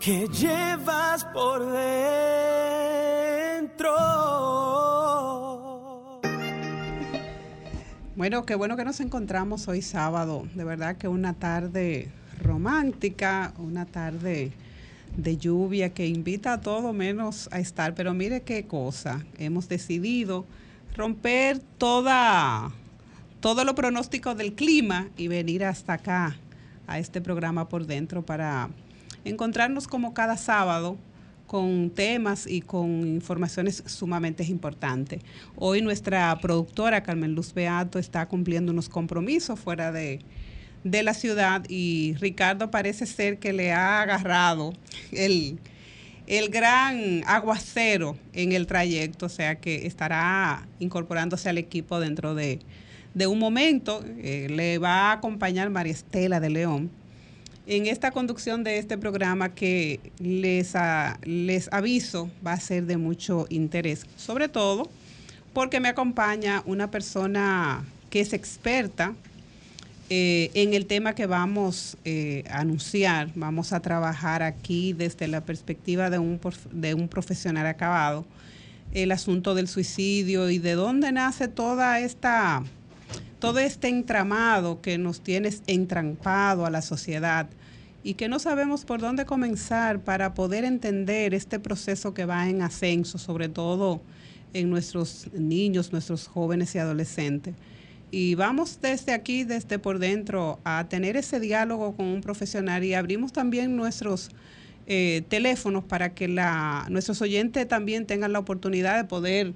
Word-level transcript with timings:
que 0.00 0.26
llevas 0.28 1.24
por 1.26 1.60
dentro. 1.72 2.20
Bueno, 8.16 8.46
qué 8.46 8.54
bueno 8.54 8.76
que 8.78 8.84
nos 8.84 9.00
encontramos 9.00 9.68
hoy 9.68 9.82
sábado. 9.82 10.48
De 10.54 10.64
verdad 10.64 10.96
que 10.96 11.06
una 11.06 11.34
tarde 11.34 12.08
romántica, 12.42 13.52
una 13.58 13.84
tarde 13.84 14.52
de 15.18 15.36
lluvia 15.36 15.92
que 15.92 16.06
invita 16.06 16.54
a 16.54 16.60
todo 16.62 16.94
menos 16.94 17.50
a 17.52 17.58
estar. 17.58 17.94
Pero 17.94 18.14
mire 18.14 18.40
qué 18.40 18.66
cosa, 18.66 19.26
hemos 19.38 19.68
decidido 19.68 20.46
romper 20.96 21.58
toda, 21.76 22.72
todo 23.40 23.64
lo 23.64 23.74
pronóstico 23.74 24.34
del 24.34 24.54
clima 24.54 25.10
y 25.18 25.28
venir 25.28 25.62
hasta 25.62 25.92
acá, 25.94 26.38
a 26.86 26.98
este 26.98 27.20
programa 27.20 27.68
por 27.68 27.86
dentro, 27.86 28.22
para 28.22 28.70
encontrarnos 29.24 29.86
como 29.86 30.14
cada 30.14 30.36
sábado 30.36 30.96
con 31.50 31.90
temas 31.90 32.46
y 32.46 32.60
con 32.60 33.08
informaciones 33.08 33.82
sumamente 33.86 34.44
importantes. 34.44 35.20
Hoy 35.56 35.82
nuestra 35.82 36.38
productora 36.40 37.02
Carmen 37.02 37.34
Luz 37.34 37.52
Beato 37.52 37.98
está 37.98 38.26
cumpliendo 38.26 38.70
unos 38.70 38.88
compromisos 38.88 39.58
fuera 39.58 39.90
de, 39.90 40.20
de 40.84 41.02
la 41.02 41.12
ciudad 41.12 41.64
y 41.68 42.14
Ricardo 42.20 42.70
parece 42.70 43.04
ser 43.04 43.40
que 43.40 43.52
le 43.52 43.72
ha 43.72 44.00
agarrado 44.00 44.74
el, 45.10 45.58
el 46.28 46.50
gran 46.50 47.24
aguacero 47.26 48.16
en 48.32 48.52
el 48.52 48.68
trayecto, 48.68 49.26
o 49.26 49.28
sea 49.28 49.56
que 49.56 49.88
estará 49.88 50.68
incorporándose 50.78 51.48
al 51.48 51.58
equipo 51.58 51.98
dentro 51.98 52.36
de, 52.36 52.60
de 53.14 53.26
un 53.26 53.40
momento. 53.40 54.04
Eh, 54.18 54.46
le 54.48 54.78
va 54.78 55.10
a 55.10 55.12
acompañar 55.14 55.68
María 55.68 55.94
Estela 55.94 56.38
de 56.38 56.50
León 56.50 56.99
en 57.70 57.86
esta 57.86 58.10
conducción 58.10 58.64
de 58.64 58.78
este 58.78 58.98
programa 58.98 59.54
que 59.54 60.00
les, 60.18 60.74
les 61.22 61.72
aviso 61.72 62.28
va 62.44 62.54
a 62.54 62.60
ser 62.60 62.84
de 62.86 62.96
mucho 62.96 63.46
interés, 63.48 64.06
sobre 64.16 64.48
todo 64.48 64.90
porque 65.52 65.78
me 65.78 65.88
acompaña 65.88 66.64
una 66.66 66.90
persona 66.90 67.84
que 68.10 68.20
es 68.20 68.32
experta 68.32 69.14
eh, 70.08 70.50
en 70.54 70.74
el 70.74 70.86
tema 70.86 71.14
que 71.14 71.26
vamos 71.26 71.96
eh, 72.04 72.42
a 72.50 72.58
anunciar. 72.58 73.30
Vamos 73.36 73.72
a 73.72 73.78
trabajar 73.78 74.42
aquí 74.42 74.92
desde 74.92 75.28
la 75.28 75.40
perspectiva 75.40 76.10
de 76.10 76.18
un, 76.18 76.40
de 76.72 76.94
un 76.94 77.06
profesional 77.06 77.68
acabado, 77.68 78.24
el 78.94 79.12
asunto 79.12 79.54
del 79.54 79.68
suicidio 79.68 80.50
y 80.50 80.58
de 80.58 80.72
dónde 80.72 81.12
nace 81.12 81.46
toda 81.46 82.00
esta 82.00 82.64
todo 83.40 83.58
este 83.58 83.88
entramado 83.88 84.80
que 84.80 84.98
nos 84.98 85.20
tiene 85.22 85.50
entrampado 85.66 86.66
a 86.66 86.70
la 86.70 86.82
sociedad 86.82 87.48
y 88.02 88.14
que 88.14 88.28
no 88.28 88.38
sabemos 88.38 88.84
por 88.84 89.00
dónde 89.00 89.24
comenzar 89.24 90.00
para 90.00 90.34
poder 90.34 90.64
entender 90.64 91.34
este 91.34 91.58
proceso 91.58 92.14
que 92.14 92.24
va 92.24 92.48
en 92.48 92.62
ascenso, 92.62 93.18
sobre 93.18 93.48
todo 93.48 94.00
en 94.52 94.70
nuestros 94.70 95.28
niños, 95.32 95.92
nuestros 95.92 96.26
jóvenes 96.26 96.74
y 96.74 96.78
adolescentes. 96.78 97.54
Y 98.10 98.34
vamos 98.34 98.80
desde 98.80 99.12
aquí, 99.12 99.44
desde 99.44 99.78
por 99.78 99.98
dentro, 99.98 100.58
a 100.64 100.86
tener 100.88 101.16
ese 101.16 101.38
diálogo 101.38 101.94
con 101.94 102.06
un 102.06 102.20
profesional 102.20 102.82
y 102.82 102.94
abrimos 102.94 103.32
también 103.32 103.76
nuestros 103.76 104.30
eh, 104.86 105.22
teléfonos 105.28 105.84
para 105.84 106.14
que 106.14 106.26
la, 106.26 106.86
nuestros 106.90 107.22
oyentes 107.22 107.68
también 107.68 108.06
tengan 108.06 108.32
la 108.32 108.40
oportunidad 108.40 108.96
de 108.96 109.04
poder, 109.04 109.52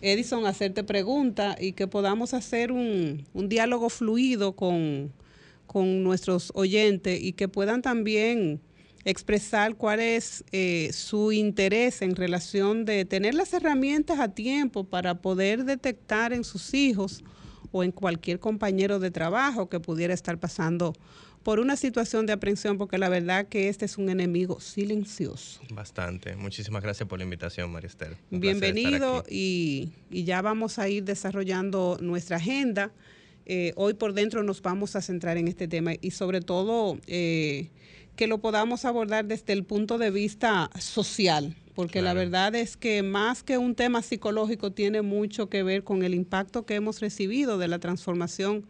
Edison, 0.00 0.46
hacerte 0.46 0.84
preguntas 0.84 1.56
y 1.60 1.72
que 1.72 1.86
podamos 1.86 2.34
hacer 2.34 2.72
un, 2.72 3.26
un 3.32 3.48
diálogo 3.48 3.88
fluido 3.88 4.54
con, 4.54 5.12
con 5.66 6.04
nuestros 6.04 6.52
oyentes 6.54 7.20
y 7.22 7.32
que 7.32 7.48
puedan 7.48 7.82
también 7.82 8.60
expresar 9.06 9.76
cuál 9.76 10.00
es 10.00 10.44
eh, 10.50 10.90
su 10.92 11.30
interés 11.30 12.02
en 12.02 12.16
relación 12.16 12.84
de 12.84 13.04
tener 13.04 13.34
las 13.34 13.52
herramientas 13.52 14.18
a 14.18 14.34
tiempo 14.34 14.84
para 14.84 15.14
poder 15.22 15.64
detectar 15.64 16.32
en 16.32 16.42
sus 16.42 16.74
hijos 16.74 17.22
o 17.70 17.84
en 17.84 17.92
cualquier 17.92 18.40
compañero 18.40 18.98
de 18.98 19.12
trabajo 19.12 19.68
que 19.68 19.78
pudiera 19.78 20.12
estar 20.12 20.38
pasando 20.38 20.92
por 21.46 21.60
una 21.60 21.76
situación 21.76 22.26
de 22.26 22.32
aprensión, 22.32 22.76
porque 22.76 22.98
la 22.98 23.08
verdad 23.08 23.46
que 23.46 23.68
este 23.68 23.84
es 23.84 23.98
un 23.98 24.08
enemigo 24.08 24.58
silencioso. 24.58 25.60
Bastante. 25.72 26.34
Muchísimas 26.34 26.82
gracias 26.82 27.08
por 27.08 27.20
la 27.20 27.24
invitación. 27.24 27.70
Un 27.70 27.84
estar 27.84 28.16
Bienvenido 28.30 29.22
y, 29.30 29.92
y 30.10 30.24
ya 30.24 30.42
vamos 30.42 30.80
a 30.80 30.88
ir 30.88 31.04
desarrollando 31.04 31.98
nuestra 32.00 32.38
agenda. 32.38 32.90
Eh, 33.44 33.72
hoy 33.76 33.94
por 33.94 34.12
dentro 34.12 34.42
nos 34.42 34.60
vamos 34.60 34.96
a 34.96 35.02
centrar 35.02 35.36
en 35.36 35.46
este 35.46 35.68
tema 35.68 35.92
y 36.00 36.10
sobre 36.10 36.40
todo 36.40 36.98
eh, 37.06 37.70
que 38.16 38.26
lo 38.26 38.38
podamos 38.38 38.84
abordar 38.84 39.26
desde 39.26 39.52
el 39.52 39.62
punto 39.62 39.98
de 39.98 40.10
vista 40.10 40.68
social, 40.80 41.54
porque 41.76 42.02
la 42.02 42.12
verdad 42.12 42.56
es 42.56 42.76
que 42.76 43.04
más 43.04 43.44
que 43.44 43.56
un 43.56 43.76
tema 43.76 44.02
psicológico 44.02 44.72
tiene 44.72 45.00
mucho 45.00 45.48
que 45.48 45.62
ver 45.62 45.84
con 45.84 46.02
el 46.02 46.12
impacto 46.12 46.66
que 46.66 46.74
hemos 46.74 46.98
recibido 46.98 47.56
de 47.56 47.68
la 47.68 47.78
transformación 47.78 48.66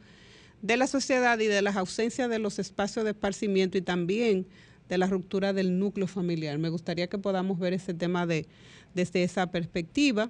de 0.66 0.77
la 0.77 0.88
sociedad 0.88 1.38
y 1.38 1.47
de 1.47 1.62
las 1.62 1.77
ausencias 1.77 2.28
de 2.28 2.41
los 2.41 2.59
espacios 2.59 3.04
de 3.04 3.12
esparcimiento 3.12 3.78
y 3.78 3.82
también 3.82 4.49
de 4.88 4.99
la 4.99 5.06
ruptura 5.06 5.53
del 5.53 5.78
núcleo 5.78 6.09
familiar. 6.09 6.59
Me 6.59 6.71
gustaría 6.71 7.06
que 7.06 7.19
podamos 7.19 7.59
ver 7.60 7.72
ese 7.72 7.94
tema 7.94 8.27
de, 8.27 8.47
desde 8.93 9.22
esa 9.22 9.50
perspectiva 9.53 10.28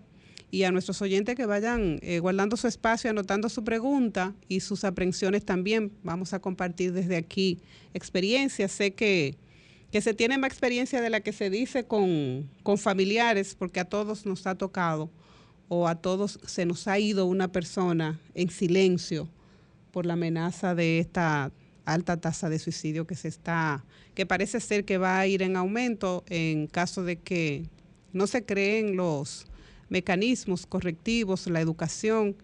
y 0.50 0.64
a 0.64 0.72
nuestros 0.72 1.00
oyentes 1.00 1.36
que 1.36 1.46
vayan 1.46 1.98
eh, 2.02 2.19
guardando 2.19 2.58
su 2.58 2.69
espacio, 2.69 3.08
anotando 3.08 3.48
su 3.48 3.64
pregunta 3.64 4.34
y 4.46 4.60
sus 4.60 4.84
aprensiones 4.84 5.42
también. 5.42 5.91
Vamos 6.02 6.34
a 6.34 6.38
compartir 6.38 6.92
desde 6.92 7.16
aquí 7.16 7.58
experiencias. 7.94 8.72
Sé 8.72 8.92
que, 8.92 9.36
que 9.91 10.02
se 10.02 10.12
tiene 10.12 10.36
más 10.36 10.50
experiencia 10.50 11.00
de 11.00 11.08
la 11.08 11.20
que 11.20 11.32
se 11.32 11.48
dice 11.48 11.84
con, 11.84 12.50
con 12.62 12.76
familiares, 12.76 13.56
porque 13.58 13.80
a 13.80 13.86
todos 13.86 14.26
nos 14.26 14.46
ha 14.46 14.54
tocado 14.54 15.10
o 15.69 15.88
a 15.88 15.94
todos 15.94 16.38
se 16.46 16.66
nos 16.66 16.86
ha 16.88 16.98
ido 16.98 17.25
una 17.25 17.50
persona 17.50 18.20
en 18.34 18.50
silencio 18.50 19.30
por 19.96 20.04
la 20.04 20.12
amenaza 20.12 20.74
de 20.74 20.98
esta 20.98 21.50
alta 21.86 22.18
tasa 22.18 22.50
de 22.50 22.58
suicidio 22.58 23.06
que 23.06 23.14
se 23.14 23.28
está, 23.28 23.82
que 24.14 24.26
parece 24.26 24.60
ser 24.60 24.84
que 24.84 24.98
va 24.98 25.18
a 25.18 25.26
ir 25.26 25.40
en 25.40 25.56
aumento 25.56 26.22
en 26.28 26.66
caso 26.66 27.02
de 27.02 27.16
que 27.16 27.62
no 28.12 28.26
se 28.26 28.44
creen 28.44 28.94
los 28.94 29.46
mecanismos 29.88 30.66
correctivos, 30.66 31.46
la 31.46 31.62
educación 31.62 32.36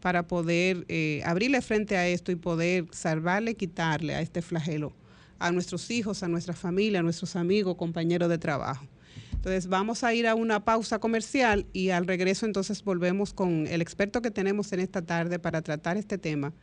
para 0.00 0.26
poder 0.26 0.86
eh, 0.88 1.20
abrirle 1.26 1.60
frente 1.60 1.98
a 1.98 2.08
esto 2.08 2.32
y 2.32 2.36
poder 2.36 2.86
salvarle, 2.90 3.54
quitarle 3.54 4.14
a 4.14 4.22
este 4.22 4.40
flagelo 4.40 4.94
a 5.38 5.52
nuestros 5.52 5.90
hijos, 5.90 6.22
a 6.22 6.28
nuestra 6.28 6.54
familia, 6.54 7.00
a 7.00 7.02
nuestros 7.02 7.36
amigos, 7.36 7.76
compañeros 7.76 8.30
de 8.30 8.38
trabajo. 8.38 8.86
Entonces 9.34 9.66
vamos 9.66 10.04
a 10.04 10.14
ir 10.14 10.26
a 10.26 10.34
una 10.34 10.64
pausa 10.64 10.98
comercial 11.00 11.66
y 11.74 11.90
al 11.90 12.06
regreso 12.06 12.46
entonces 12.46 12.82
volvemos 12.82 13.34
con 13.34 13.66
el 13.66 13.82
experto 13.82 14.22
que 14.22 14.30
tenemos 14.30 14.72
en 14.72 14.80
esta 14.80 15.02
tarde 15.02 15.38
para 15.38 15.60
tratar 15.60 15.98
este 15.98 16.16
tema 16.16 16.54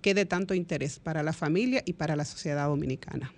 que 0.00 0.14
de 0.14 0.26
tanto 0.26 0.54
interés 0.54 0.98
para 0.98 1.22
la 1.22 1.32
familia 1.32 1.82
y 1.84 1.94
para 1.94 2.16
la 2.16 2.24
sociedad 2.24 2.68
dominicana. 2.68 3.32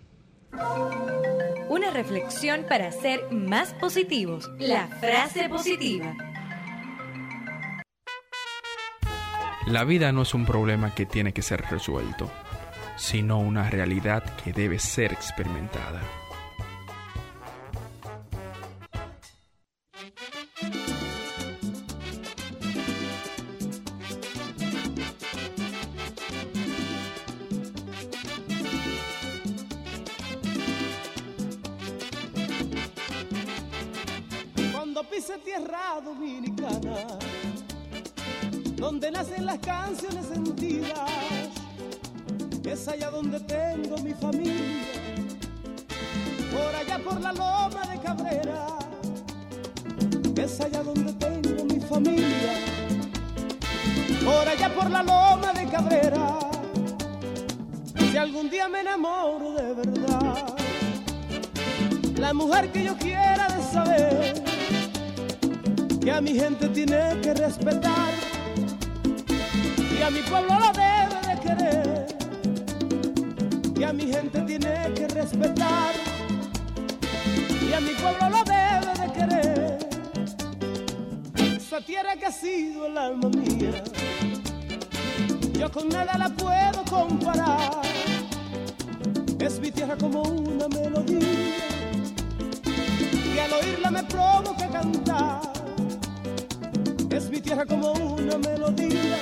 Una 1.68 1.90
reflexión 1.90 2.66
para 2.68 2.92
ser 2.92 3.32
más 3.32 3.72
positivos. 3.74 4.50
La 4.59 4.86
frase 4.88 5.48
positiva. 5.48 6.14
La 9.66 9.84
vida 9.84 10.12
no 10.12 10.22
es 10.22 10.34
un 10.34 10.44
problema 10.44 10.94
que 10.94 11.06
tiene 11.06 11.32
que 11.32 11.41
ser 11.41 11.62
resuelto, 11.70 12.30
sino 12.97 13.38
una 13.38 13.70
realidad 13.70 14.24
que 14.42 14.53
debe 14.53 14.78
ser 14.78 15.12
experimentada. 15.12 16.03
Respetar 75.22 75.95
y 77.69 77.72
a 77.72 77.80
mi 77.80 77.95
pueblo 77.95 78.28
lo 78.28 78.42
debe 78.45 78.92
de 79.01 79.13
querer. 79.13 79.78
Esa 81.57 81.80
tierra 81.80 82.16
que 82.16 82.27
ha 82.27 82.33
sido 82.33 82.86
el 82.86 82.98
alma 82.98 83.28
mía, 83.28 83.84
yo 85.59 85.71
con 85.71 85.89
nada 85.89 86.19
la 86.19 86.28
puedo 86.28 86.84
comparar. 86.91 87.83
Es 89.39 89.60
mi 89.60 89.71
tierra 89.71 89.97
como 89.97 90.22
una 90.22 90.66
melodía 90.69 91.57
y 93.34 93.39
al 93.39 93.53
oírla 93.53 93.91
me 93.92 94.03
provoca 94.04 94.68
cantar. 94.68 95.53
Es 97.10 97.30
mi 97.30 97.41
tierra 97.41 97.65
como 97.65 97.92
una 97.92 98.39
melodía 98.39 99.18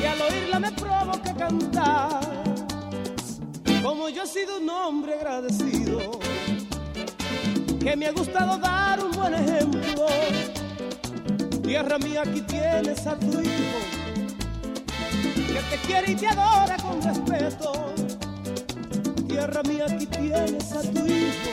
y 0.00 0.04
al 0.04 0.20
oírla 0.22 0.60
me 0.60 0.72
provoca 0.72 1.34
cantar. 1.34 2.31
Como 3.82 4.08
yo 4.08 4.22
he 4.22 4.26
sido 4.28 4.58
un 4.58 4.70
hombre 4.70 5.14
agradecido 5.14 5.98
que 7.80 7.96
me 7.96 8.06
ha 8.06 8.12
gustado 8.12 8.56
dar 8.58 9.02
un 9.04 9.10
buen 9.10 9.34
ejemplo. 9.34 10.06
Tierra 11.64 11.98
mía, 11.98 12.22
aquí 12.24 12.42
tienes 12.42 13.04
a 13.06 13.16
tu 13.18 13.40
hijo, 13.40 13.78
que 15.34 15.60
te 15.70 15.78
quiere 15.84 16.12
y 16.12 16.14
te 16.14 16.28
adora 16.28 16.76
con 16.76 17.02
respeto. 17.02 17.72
Tierra 19.26 19.62
mía, 19.64 19.86
aquí 19.88 20.06
tienes 20.06 20.72
a 20.72 20.82
tu 20.82 21.06
hijo, 21.06 21.50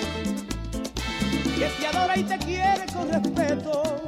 que 1.58 1.66
te 1.80 1.88
adora 1.88 2.16
y 2.16 2.24
te 2.24 2.38
quiere 2.38 2.86
con 2.94 3.10
respeto. 3.10 3.99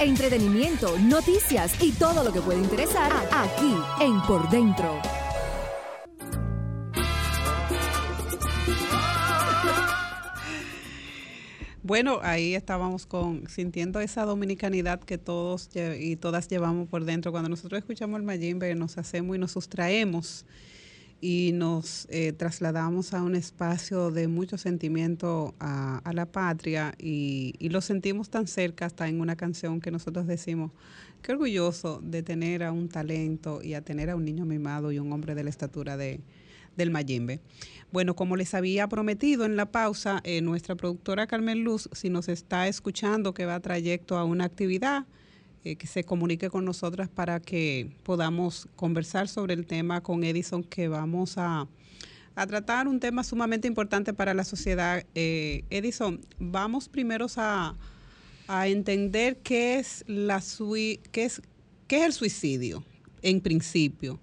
Entretenimiento, 0.00 0.98
noticias 0.98 1.80
y 1.82 1.92
todo 1.92 2.24
lo 2.24 2.32
que 2.32 2.40
puede 2.40 2.58
interesar 2.58 3.12
aquí 3.32 3.74
en 4.00 4.20
Por 4.22 4.48
Dentro. 4.50 5.00
Bueno, 11.82 12.20
ahí 12.22 12.54
estábamos 12.54 13.06
con 13.06 13.48
sintiendo 13.48 14.00
esa 14.00 14.24
dominicanidad 14.24 15.00
que 15.00 15.18
todos 15.18 15.68
y 15.74 16.16
todas 16.16 16.48
llevamos 16.48 16.88
por 16.88 17.04
dentro. 17.04 17.32
Cuando 17.32 17.48
nosotros 17.48 17.78
escuchamos 17.78 18.20
el 18.20 18.26
Mayimbe, 18.26 18.74
nos 18.74 18.98
hacemos 18.98 19.36
y 19.36 19.38
nos 19.38 19.52
sustraemos 19.52 20.44
y 21.20 21.52
nos 21.52 22.06
eh, 22.10 22.32
trasladamos 22.32 23.12
a 23.12 23.22
un 23.22 23.34
espacio 23.34 24.10
de 24.10 24.26
mucho 24.26 24.56
sentimiento 24.56 25.54
a, 25.60 26.00
la 26.12 26.26
patria 26.26 26.94
y, 26.98 27.54
lo 27.68 27.80
sentimos 27.80 28.30
tan 28.30 28.46
cerca 28.46 28.86
hasta 28.86 29.08
en 29.08 29.20
una 29.20 29.36
canción 29.36 29.80
que 29.80 29.90
nosotros 29.90 30.26
decimos, 30.26 30.72
qué 31.22 31.32
orgulloso 31.32 32.00
de 32.02 32.22
tener 32.22 32.62
a 32.62 32.72
un 32.72 32.88
talento 32.88 33.60
y 33.62 33.74
a 33.74 33.82
tener 33.82 34.10
a 34.10 34.16
un 34.16 34.24
niño 34.24 34.44
mimado 34.44 34.90
y 34.92 34.98
un 34.98 35.12
hombre 35.12 35.34
de 35.34 35.44
la 35.44 35.50
estatura 35.50 35.96
de, 35.96 36.20
del 36.76 36.90
Mayimbe. 36.90 37.40
Bueno, 37.92 38.16
como 38.16 38.36
les 38.36 38.54
había 38.54 38.88
prometido 38.88 39.44
en 39.44 39.56
la 39.56 39.70
pausa, 39.70 40.20
eh, 40.24 40.40
nuestra 40.40 40.74
productora 40.74 41.26
Carmen 41.26 41.62
Luz, 41.62 41.88
si 41.92 42.08
nos 42.08 42.28
está 42.28 42.66
escuchando 42.66 43.34
que 43.34 43.46
va 43.46 43.56
a 43.56 43.60
trayecto 43.60 44.16
a 44.16 44.24
una 44.24 44.44
actividad, 44.44 45.06
eh, 45.62 45.76
que 45.76 45.86
se 45.86 46.04
comunique 46.04 46.48
con 46.48 46.64
nosotras 46.64 47.10
para 47.10 47.38
que 47.38 47.90
podamos 48.02 48.66
conversar 48.76 49.28
sobre 49.28 49.52
el 49.52 49.66
tema 49.66 50.02
con 50.02 50.24
Edison, 50.24 50.64
que 50.64 50.88
vamos 50.88 51.34
a, 51.36 51.68
tratar 52.48 52.88
un 52.88 52.98
tema 52.98 53.22
sumamente 53.22 53.68
importante 53.68 54.14
para 54.14 54.32
la 54.32 54.44
sociedad. 54.44 55.04
Eh, 55.14 55.64
Edison, 55.68 56.18
vamos 56.38 56.88
primero 56.88 57.26
a, 57.36 57.76
entender 58.64 59.36
qué 59.42 59.78
es, 59.78 60.02
la 60.06 60.42
qué, 61.12 61.24
es, 61.24 61.42
qué 61.86 61.98
es 61.98 62.04
el 62.06 62.12
suicidio 62.14 62.82
en 63.20 63.42
principio, 63.42 64.18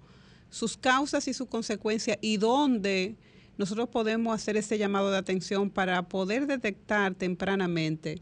sus 0.50 0.76
causas 0.76 1.28
y 1.28 1.34
sus 1.34 1.46
consecuencias 1.46 2.18
y 2.20 2.38
dónde 2.38 3.14
nosotros 3.58 3.88
podemos 3.90 4.34
hacer 4.34 4.56
ese 4.56 4.76
llamado 4.76 5.12
de 5.12 5.18
atención 5.18 5.70
para 5.70 6.08
poder 6.08 6.48
detectar 6.48 7.14
tempranamente 7.14 8.20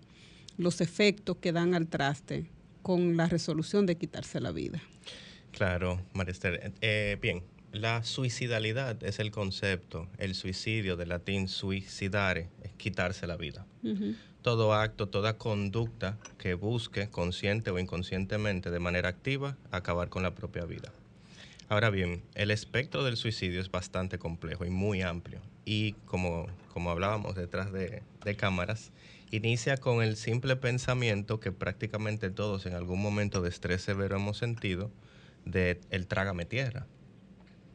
los 0.58 0.82
efectos 0.82 1.38
que 1.38 1.52
dan 1.52 1.74
al 1.74 1.88
traste 1.88 2.50
con 2.86 3.16
la 3.16 3.26
resolución 3.26 3.84
de 3.84 3.96
quitarse 3.96 4.38
la 4.38 4.52
vida. 4.52 4.80
Claro, 5.50 6.00
Marister. 6.12 6.72
Eh, 6.80 7.18
bien, 7.20 7.42
la 7.72 8.04
suicidalidad 8.04 9.02
es 9.02 9.18
el 9.18 9.32
concepto, 9.32 10.06
el 10.18 10.36
suicidio 10.36 10.96
del 10.96 11.08
latín 11.08 11.48
suicidare, 11.48 12.48
es 12.62 12.72
quitarse 12.74 13.26
la 13.26 13.36
vida. 13.36 13.66
Todo 14.40 14.72
acto, 14.72 15.08
toda 15.08 15.36
conducta 15.36 16.16
que 16.38 16.54
busque, 16.54 17.10
consciente 17.10 17.72
o 17.72 17.80
inconscientemente, 17.80 18.70
de 18.70 18.78
manera 18.78 19.08
activa, 19.08 19.56
acabar 19.72 20.08
con 20.08 20.22
la 20.22 20.36
propia 20.36 20.64
vida. 20.64 20.92
Ahora 21.68 21.90
bien, 21.90 22.22
el 22.36 22.52
espectro 22.52 23.02
del 23.02 23.16
suicidio 23.16 23.60
es 23.60 23.68
bastante 23.68 24.20
complejo 24.20 24.64
y 24.64 24.70
muy 24.70 25.02
amplio. 25.02 25.40
Y 25.66 25.92
como, 26.06 26.46
como 26.72 26.90
hablábamos 26.90 27.34
detrás 27.34 27.70
de, 27.72 28.02
de 28.24 28.36
cámaras, 28.36 28.92
inicia 29.30 29.76
con 29.76 30.02
el 30.02 30.16
simple 30.16 30.56
pensamiento 30.56 31.40
que 31.40 31.52
prácticamente 31.52 32.30
todos 32.30 32.64
en 32.64 32.72
algún 32.72 33.02
momento 33.02 33.42
de 33.42 33.50
estrés 33.50 33.82
severo 33.82 34.16
hemos 34.16 34.38
sentido 34.38 34.90
de 35.44 35.80
el 35.90 36.06
trágame 36.06 36.46
tierra. 36.46 36.86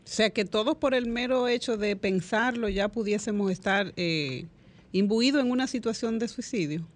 O 0.04 0.08
sea 0.08 0.32
que 0.32 0.46
todos 0.46 0.78
por 0.78 0.94
el 0.94 1.08
mero 1.08 1.48
hecho 1.48 1.78
de 1.78 1.96
pensarlo 1.96 2.70
ya 2.70 2.90
pudiésemos 2.90 3.52
estar 3.52 3.94
eh, 3.96 4.48
imbuidos 4.92 5.44
en 5.44 5.52
una 5.52 5.68
situación 5.68 6.20
de 6.20 6.28
suicidio. 6.28 6.88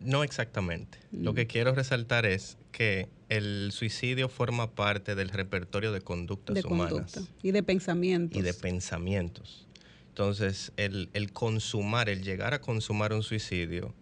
No 0.00 0.24
exactamente. 0.24 0.98
Lo 1.10 1.34
que 1.34 1.46
quiero 1.46 1.74
resaltar 1.74 2.26
es 2.26 2.58
que 2.70 3.08
el 3.28 3.70
suicidio 3.72 4.28
forma 4.28 4.74
parte 4.74 5.14
del 5.14 5.30
repertorio 5.30 5.90
de 5.92 6.00
conductas 6.00 6.54
de 6.54 6.62
humanas 6.66 6.92
conducta 6.92 7.20
y 7.42 7.50
de 7.50 7.62
pensamientos. 7.62 8.38
y 8.38 8.42
de 8.42 8.54
pensamientos. 8.54 9.65
Entonces, 10.16 10.72
el, 10.78 11.10
el 11.12 11.30
consumar, 11.30 12.08
el 12.08 12.22
llegar 12.22 12.54
a 12.54 12.62
consumar 12.62 13.12
un 13.12 13.22
suicidio, 13.22 13.94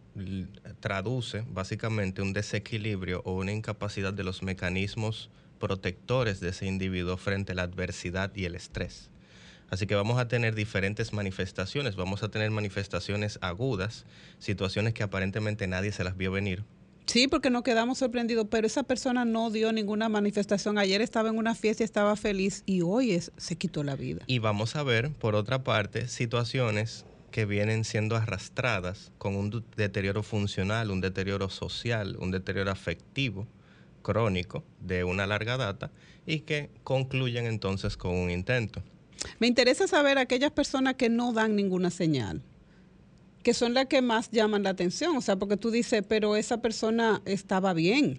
traduce 0.78 1.42
básicamente 1.48 2.22
un 2.22 2.32
desequilibrio 2.32 3.20
o 3.24 3.32
una 3.32 3.50
incapacidad 3.50 4.14
de 4.14 4.22
los 4.22 4.40
mecanismos 4.40 5.28
protectores 5.58 6.38
de 6.38 6.50
ese 6.50 6.66
individuo 6.66 7.16
frente 7.16 7.50
a 7.50 7.56
la 7.56 7.62
adversidad 7.62 8.30
y 8.32 8.44
el 8.44 8.54
estrés. 8.54 9.10
Así 9.70 9.88
que 9.88 9.96
vamos 9.96 10.20
a 10.20 10.28
tener 10.28 10.54
diferentes 10.54 11.12
manifestaciones, 11.12 11.96
vamos 11.96 12.22
a 12.22 12.28
tener 12.28 12.52
manifestaciones 12.52 13.40
agudas, 13.42 14.06
situaciones 14.38 14.94
que 14.94 15.02
aparentemente 15.02 15.66
nadie 15.66 15.90
se 15.90 16.04
las 16.04 16.16
vio 16.16 16.30
venir, 16.30 16.62
Sí, 17.06 17.28
porque 17.28 17.50
nos 17.50 17.62
quedamos 17.62 17.98
sorprendidos, 17.98 18.46
pero 18.50 18.66
esa 18.66 18.82
persona 18.82 19.24
no 19.24 19.50
dio 19.50 19.72
ninguna 19.72 20.08
manifestación. 20.08 20.78
Ayer 20.78 21.02
estaba 21.02 21.28
en 21.28 21.36
una 21.36 21.54
fiesta 21.54 21.82
y 21.82 21.84
estaba 21.84 22.16
feliz 22.16 22.62
y 22.66 22.80
hoy 22.80 23.12
es, 23.12 23.30
se 23.36 23.56
quitó 23.56 23.84
la 23.84 23.94
vida. 23.94 24.22
Y 24.26 24.38
vamos 24.38 24.74
a 24.74 24.82
ver, 24.82 25.12
por 25.12 25.34
otra 25.34 25.62
parte, 25.64 26.08
situaciones 26.08 27.04
que 27.30 27.46
vienen 27.46 27.84
siendo 27.84 28.16
arrastradas 28.16 29.12
con 29.18 29.36
un 29.36 29.64
deterioro 29.76 30.22
funcional, 30.22 30.90
un 30.90 31.00
deterioro 31.00 31.50
social, 31.50 32.16
un 32.20 32.30
deterioro 32.30 32.70
afectivo 32.70 33.46
crónico 34.02 34.62
de 34.80 35.02
una 35.02 35.26
larga 35.26 35.56
data 35.56 35.90
y 36.26 36.40
que 36.40 36.70
concluyen 36.84 37.46
entonces 37.46 37.96
con 37.96 38.14
un 38.14 38.30
intento. 38.30 38.82
Me 39.40 39.46
interesa 39.46 39.88
saber 39.88 40.18
aquellas 40.18 40.52
personas 40.52 40.94
que 40.94 41.08
no 41.08 41.32
dan 41.32 41.56
ninguna 41.56 41.90
señal, 41.90 42.42
que 43.44 43.54
son 43.54 43.74
las 43.74 43.86
que 43.86 44.02
más 44.02 44.30
llaman 44.32 44.64
la 44.64 44.70
atención. 44.70 45.16
O 45.16 45.20
sea, 45.20 45.36
porque 45.36 45.56
tú 45.56 45.70
dices, 45.70 46.02
pero 46.08 46.34
esa 46.34 46.60
persona 46.60 47.22
estaba 47.24 47.72
bien. 47.74 48.18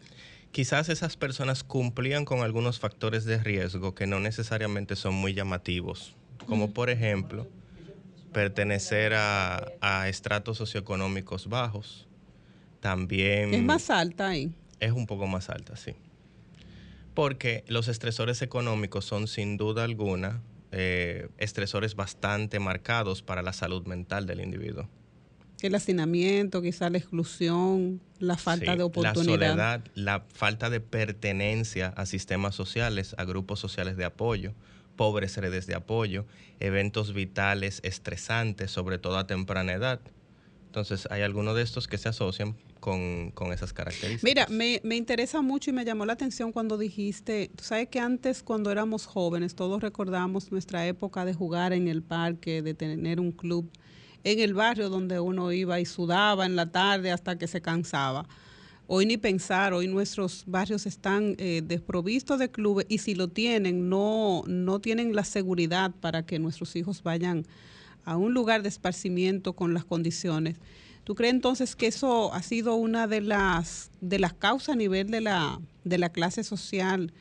Quizás 0.51 0.87
esas 0.87 1.17
personas 1.17 1.65
cumplían 1.65 2.23
con 2.23 2.39
algunos 2.39 2.79
factores 2.79 3.25
de 3.25 3.37
riesgo 3.43 3.93
que 3.93 4.07
no 4.07 4.21
necesariamente 4.21 4.95
son 4.95 5.13
muy 5.15 5.33
llamativos, 5.33 6.15
como 6.47 6.71
por 6.71 6.89
ejemplo 6.89 7.45
pertenecer 8.31 9.13
a, 9.15 9.65
a 9.81 10.07
estratos 10.07 10.57
socioeconómicos 10.57 11.47
bajos. 11.49 12.07
También 12.79 13.53
Es 13.53 13.63
más 13.63 13.89
alta 13.89 14.29
ahí. 14.29 14.53
es 14.79 14.91
un 14.91 15.07
poco 15.07 15.27
más 15.27 15.49
alta, 15.49 15.75
sí. 15.75 15.91
Porque 17.13 17.63
los 17.67 17.87
estresores 17.87 18.41
económicos 18.41 19.05
son 19.05 19.27
sin 19.27 19.57
duda 19.57 19.83
alguna 19.85 20.41
eh, 20.71 21.29
estresores 21.37 21.95
bastante 21.95 22.59
marcados 22.59 23.21
para 23.21 23.41
la 23.41 23.53
salud 23.53 23.85
mental 23.87 24.25
del 24.25 24.41
individuo. 24.41 24.87
El 25.65 25.75
hacinamiento, 25.75 26.61
quizá 26.61 26.89
la 26.89 26.97
exclusión, 26.97 28.01
la 28.19 28.37
falta 28.37 28.71
Sí, 28.73 28.77
de 28.77 28.83
oportunidad. 28.83 29.39
La 29.39 29.47
soledad, 29.47 29.83
la 29.95 30.25
falta 30.33 30.69
de 30.69 30.79
pertenencia 30.79 31.87
a 31.89 32.05
sistemas 32.05 32.53
sociales, 32.55 33.15
a 33.17 33.23
grupos 33.25 33.59
sociales 33.59 33.97
de 33.97 34.05
apoyo, 34.05 34.53
pobres 34.95 35.37
redes 35.37 35.65
de 35.67 35.75
apoyo, 35.75 36.25
eventos 36.59 37.13
vitales 37.13 37.79
estresantes, 37.83 38.71
sobre 38.71 38.97
todo 38.97 39.17
a 39.17 39.27
temprana 39.27 39.73
edad. 39.73 39.99
Entonces, 40.67 41.07
hay 41.09 41.21
algunos 41.21 41.55
de 41.55 41.61
estos 41.63 41.87
que 41.87 41.97
se 41.97 42.09
asocian 42.09 42.55
con, 42.79 43.31
con 43.31 43.51
esas 43.53 43.73
características. 43.73 44.23
Mira, 44.23 44.45
me, 44.49 44.81
me 44.83 44.95
interesa 44.95 45.41
mucho 45.41 45.69
y 45.69 45.73
me 45.73 45.85
llamó 45.85 46.05
la 46.05 46.13
atención 46.13 46.51
cuando 46.51 46.77
dijiste, 46.77 47.49
tú 47.55 47.63
sabes 47.63 47.87
que 47.87 47.99
antes 47.99 48.43
cuando 48.43 48.71
éramos 48.71 49.05
jóvenes 49.05 49.55
todos 49.55 49.81
recordamos 49.81 50.51
nuestra 50.51 50.85
época 50.85 51.25
de 51.25 51.33
jugar 51.33 51.73
en 51.73 51.87
el 51.87 52.03
parque, 52.03 52.61
de 52.61 52.73
tener 52.73 53.19
un 53.19 53.31
club 53.31 53.71
en 54.25 54.39
el 54.39 54.53
barrio 54.55 54.89
donde 54.89 55.19
uno 55.19 55.51
iba 55.51 55.79
y 55.79 55.85
sudaba 55.85 56.45
en 56.45 56.55
la 56.55 56.65
tarde 56.71 57.11
hasta 57.11 57.37
que 57.37 57.47
se 57.47 57.61
cansaba. 57.61 58.27
Hoy 58.87 59.05
ni 59.05 59.17
pensar, 59.17 59.71
hoy 59.73 59.87
nuestros 59.87 60.43
barrios 60.47 60.85
están 60.87 61.35
eh, 61.37 61.61
desprovistos 61.63 62.39
de 62.39 62.49
clubes 62.49 62.87
y 62.89 62.97
si 62.97 63.13
lo 63.15 63.27
tienen, 63.29 63.87
no, 63.87 64.43
no 64.47 64.79
tienen 64.79 65.15
la 65.15 65.23
seguridad 65.23 65.91
para 66.01 66.25
que 66.25 66.39
nuestros 66.39 66.75
hijos 66.75 67.03
vayan 67.03 67.45
a 68.03 68.17
un 68.17 68.33
lugar 68.33 68.63
de 68.63 68.69
esparcimiento 68.69 69.53
con 69.53 69.73
las 69.75 69.85
condiciones. 69.85 70.57
¿Tú 71.03 71.13
crees 71.13 71.35
entonces 71.35 71.75
que 71.75 71.85
eso 71.85 72.33
ha 72.33 72.41
sido 72.41 72.75
una 72.75 73.05
de 73.05 73.21
las, 73.21 73.91
de 74.01 74.17
las 74.17 74.33
causas 74.33 74.69
a 74.69 74.75
nivel 74.75 75.11
de 75.11 75.21
la, 75.21 75.59
de 75.83 75.99
la 75.99 76.09
clase 76.09 76.43
social 76.43 77.13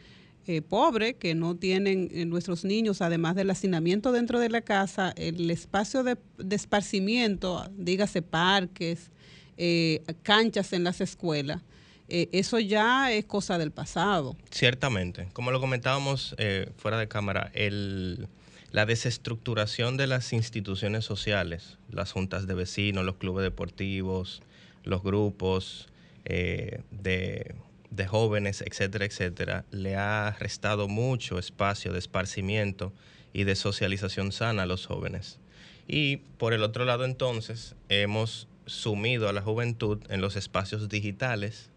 eh, 0.47 0.61
pobre, 0.61 1.15
que 1.15 1.35
no 1.35 1.57
tienen 1.57 2.11
eh, 2.13 2.27
nuestros 2.27 2.67
niños, 2.67 3.01
además 3.01 3.35
del 3.35 3.49
hacinamiento 3.49 4.13
dentro 4.13 4.39
de 4.39 4.51
la 4.51 4.61
casa, 4.61 5.15
el 5.17 5.51
espacio 5.51 6.03
de, 6.03 6.19
esparcimiento, 6.51 7.67
dígase 7.79 8.21
parques, 8.21 9.11
eh, 9.57 10.03
canchas 10.23 10.75
en 10.75 10.85
las 10.85 11.01
escuelas? 11.01 11.63
eso 12.07 12.59
ya 12.59 13.11
es 13.11 13.25
cosa 13.25 13.57
del 13.57 13.71
pasado. 13.71 14.37
Ciertamente, 14.51 15.29
como 15.33 15.51
lo 15.51 15.59
comentábamos 15.59 16.37
fuera 16.77 16.99
de 16.99 17.09
cámara, 17.09 17.51
el, 17.55 18.29
la 18.71 18.85
desestructuración 18.85 19.97
de 19.97 20.07
las 20.07 20.35
instituciones 20.35 21.07
sociales, 21.07 21.79
las 21.91 22.13
juntas 22.13 22.47
de 22.47 22.53
vecinos, 22.53 23.07
los 23.07 23.17
clubes 23.17 23.43
deportivos, 23.43 24.43
los 24.85 25.03
grupos 25.03 25.89
de, 26.25 27.55
de 27.95 28.07
jóvenes, 28.07 28.63
etcétera, 28.63 29.05
etcétera, 29.05 29.65
le 29.71 29.97
ha 29.97 30.37
restado 30.39 30.89
mucho 30.89 31.39
espacio 31.39 31.93
de 31.93 31.99
esparcimiento 31.99 32.93
y 33.33 33.45
de 33.45 33.57
socialización 33.57 34.33
sana 34.33 34.63
a 34.63 34.67
los 34.67 34.87
jóvenes. 34.87 35.39
Y 35.87 36.19
por 36.39 36.55
el 36.55 36.63
otro 36.63 36.85
lado 36.85 37.05
entonces 37.05 37.77
hemos 37.89 38.49
sumido 38.67 39.29
a 39.29 39.33
la 39.33 39.43
juventud 39.43 40.01
en 40.09 40.21
los 40.21 40.37
espacios 40.37 40.89
digitales 40.89 41.71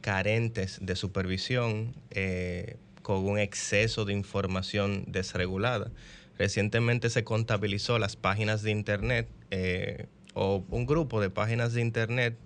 carentes 0.00 0.78
de 0.80 0.96
supervisión, 0.96 1.94
eh, 2.10 2.76
con 3.02 3.24
un 3.24 3.38
exceso 3.38 4.04
de 4.04 4.12
información 4.12 5.04
desregulada. 5.08 5.90
Recientemente 6.36 7.10
se 7.10 7.24
contabilizó 7.24 7.98
las 7.98 8.16
páginas 8.16 8.62
de 8.62 8.70
Internet 8.70 9.28
eh, 9.50 10.06
o 10.34 10.64
un 10.68 10.86
grupo 10.86 11.20
de 11.20 11.30
páginas 11.30 11.72
de 11.72 11.80
Internet 11.80 12.36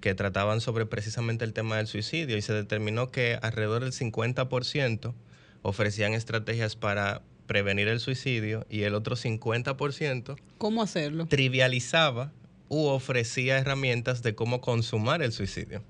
que 0.00 0.14
trataban 0.14 0.60
sobre 0.60 0.86
precisamente 0.86 1.44
el 1.44 1.52
tema 1.52 1.76
del 1.76 1.86
suicidio 1.86 2.36
y 2.36 2.42
se 2.42 2.52
determinó 2.52 3.10
que 3.10 3.38
alrededor 3.42 3.82
del 3.82 3.92
50% 3.92 5.14
ofrecían 5.62 6.14
estrategias 6.14 6.76
para 6.76 7.22
prevenir 7.46 7.88
el 7.88 7.98
suicidio 8.00 8.66
y 8.70 8.82
el 8.82 8.94
otro 8.94 9.16
50% 9.16 10.36
¿Cómo 10.58 10.82
hacerlo? 10.82 11.26
trivializaba 11.26 12.32
u 12.68 12.86
ofrecía 12.86 13.58
herramientas 13.58 14.22
de 14.22 14.34
cómo 14.34 14.60
consumar 14.60 15.22
el 15.22 15.32
suicidio. 15.32 15.82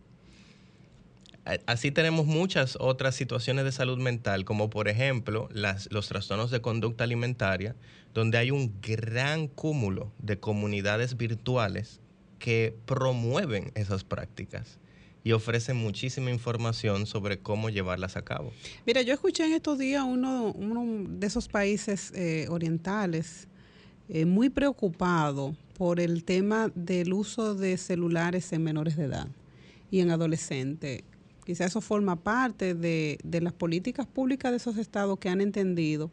Así 1.66 1.90
tenemos 1.90 2.26
muchas 2.26 2.76
otras 2.78 3.14
situaciones 3.14 3.64
de 3.64 3.72
salud 3.72 3.96
mental, 3.98 4.44
como 4.44 4.68
por 4.68 4.86
ejemplo 4.86 5.48
las- 5.50 5.90
los 5.90 6.06
trastornos 6.06 6.50
de 6.50 6.60
conducta 6.60 7.04
alimentaria, 7.04 7.74
donde 8.12 8.36
hay 8.36 8.50
un 8.50 8.78
gran 8.82 9.48
cúmulo 9.48 10.12
de 10.18 10.38
comunidades 10.38 11.16
virtuales 11.16 12.00
que 12.38 12.76
promueven 12.86 13.72
esas 13.74 14.04
prácticas 14.04 14.78
y 15.24 15.32
ofrecen 15.32 15.76
muchísima 15.76 16.30
información 16.30 17.06
sobre 17.06 17.38
cómo 17.40 17.70
llevarlas 17.70 18.16
a 18.16 18.22
cabo. 18.22 18.52
Mira, 18.86 19.02
yo 19.02 19.12
escuché 19.12 19.44
en 19.44 19.52
estos 19.52 19.78
días 19.78 20.04
uno, 20.06 20.52
uno 20.52 21.06
de 21.08 21.26
esos 21.26 21.48
países 21.48 22.12
eh, 22.14 22.46
orientales 22.48 23.48
eh, 24.08 24.24
muy 24.24 24.48
preocupado 24.48 25.54
por 25.76 26.00
el 26.00 26.24
tema 26.24 26.70
del 26.74 27.12
uso 27.12 27.54
de 27.54 27.76
celulares 27.76 28.52
en 28.52 28.62
menores 28.62 28.96
de 28.96 29.04
edad 29.04 29.28
y 29.90 30.00
en 30.00 30.10
adolescentes. 30.10 31.02
Quizá 31.44 31.66
eso 31.66 31.80
forma 31.80 32.16
parte 32.16 32.74
de, 32.74 33.18
de 33.22 33.40
las 33.40 33.52
políticas 33.52 34.06
públicas 34.06 34.50
de 34.50 34.56
esos 34.56 34.76
estados 34.78 35.18
que 35.18 35.28
han 35.28 35.40
entendido 35.40 36.10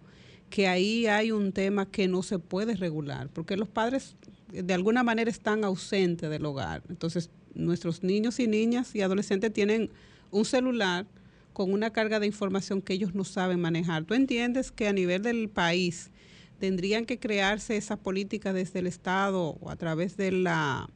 que 0.56 0.70
ahí 0.70 1.06
hay 1.06 1.34
un 1.34 1.52
tema 1.52 1.86
que 1.86 2.08
no 2.08 2.24
se 2.24 2.40
puede 2.40 2.78
regular, 2.78 3.28
porque 3.28 3.58
los 3.58 3.68
padres 3.68 4.16
eh, 4.54 4.64
de 4.64 4.74
alguna 4.74 5.04
manera 5.04 5.30
están 5.30 5.66
ausentes 5.66 6.30
del 6.30 6.46
hogar. 6.46 6.82
Entonces, 6.88 7.30
nuestros 7.56 8.04
niños 8.04 8.40
y 8.40 8.48
niñas 8.48 8.96
y 8.96 9.02
adolescentes 9.02 9.52
tienen 9.52 9.90
un 10.32 10.46
celular 10.46 11.08
con 11.52 11.74
una 11.74 11.90
carga 11.90 12.22
de 12.22 12.28
información 12.28 12.82
que 12.82 12.94
ellos 12.94 13.14
no 13.14 13.26
saben 13.26 13.60
manejar. 13.60 14.06
¿Tú 14.06 14.14
entiendes 14.14 14.72
que 14.72 14.88
a 14.88 14.94
nivel 14.94 15.24
del 15.24 15.50
país 15.50 16.10
tendrían 16.58 17.06
que 17.06 17.20
crearse 17.20 17.76
esas 17.76 18.00
políticas 18.00 18.54
desde 18.54 18.80
el 18.80 18.88
Estado 18.88 19.58
o 19.60 19.70
a 19.70 19.76
través 19.76 20.16
de 20.16 20.32
la 20.32 20.90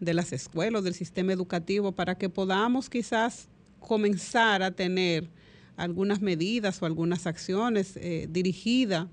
de 0.00 0.12
las 0.12 0.34
escuelas, 0.34 0.84
del 0.84 0.92
sistema 0.92 1.32
educativo, 1.32 1.92
para 1.92 2.18
que 2.18 2.28
podamos 2.28 2.90
quizás 2.90 3.48
comenzar 3.80 4.62
a 4.62 4.70
tener 4.70 5.30
algunas 5.76 6.20
medidas 6.20 6.82
o 6.82 6.86
algunas 6.86 7.26
acciones 7.26 7.96
eh, 7.96 8.26
dirigidas 8.30 9.08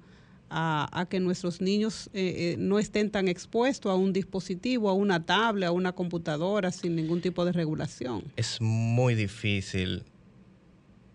a, 0.52 1.06
que 1.10 1.20
nuestros 1.20 1.62
niños 1.62 2.10
eh, 2.14 2.54
eh, 2.54 2.56
no 2.58 2.80
estén 2.80 3.12
tan 3.12 3.28
expuestos 3.28 3.92
a 3.92 3.96
un 3.96 4.14
dispositivo, 4.14 4.90
a 4.90 4.94
una 4.94 5.26
tablet, 5.26 5.68
a 5.68 5.72
una 5.72 5.92
computadora 5.92 6.72
sin 6.72 6.96
ningún 6.96 7.22
tipo 7.22 7.46
de 7.46 7.52
regulación. 7.52 8.24
Es 8.36 8.60
muy 8.60 9.14
difícil, 9.14 10.04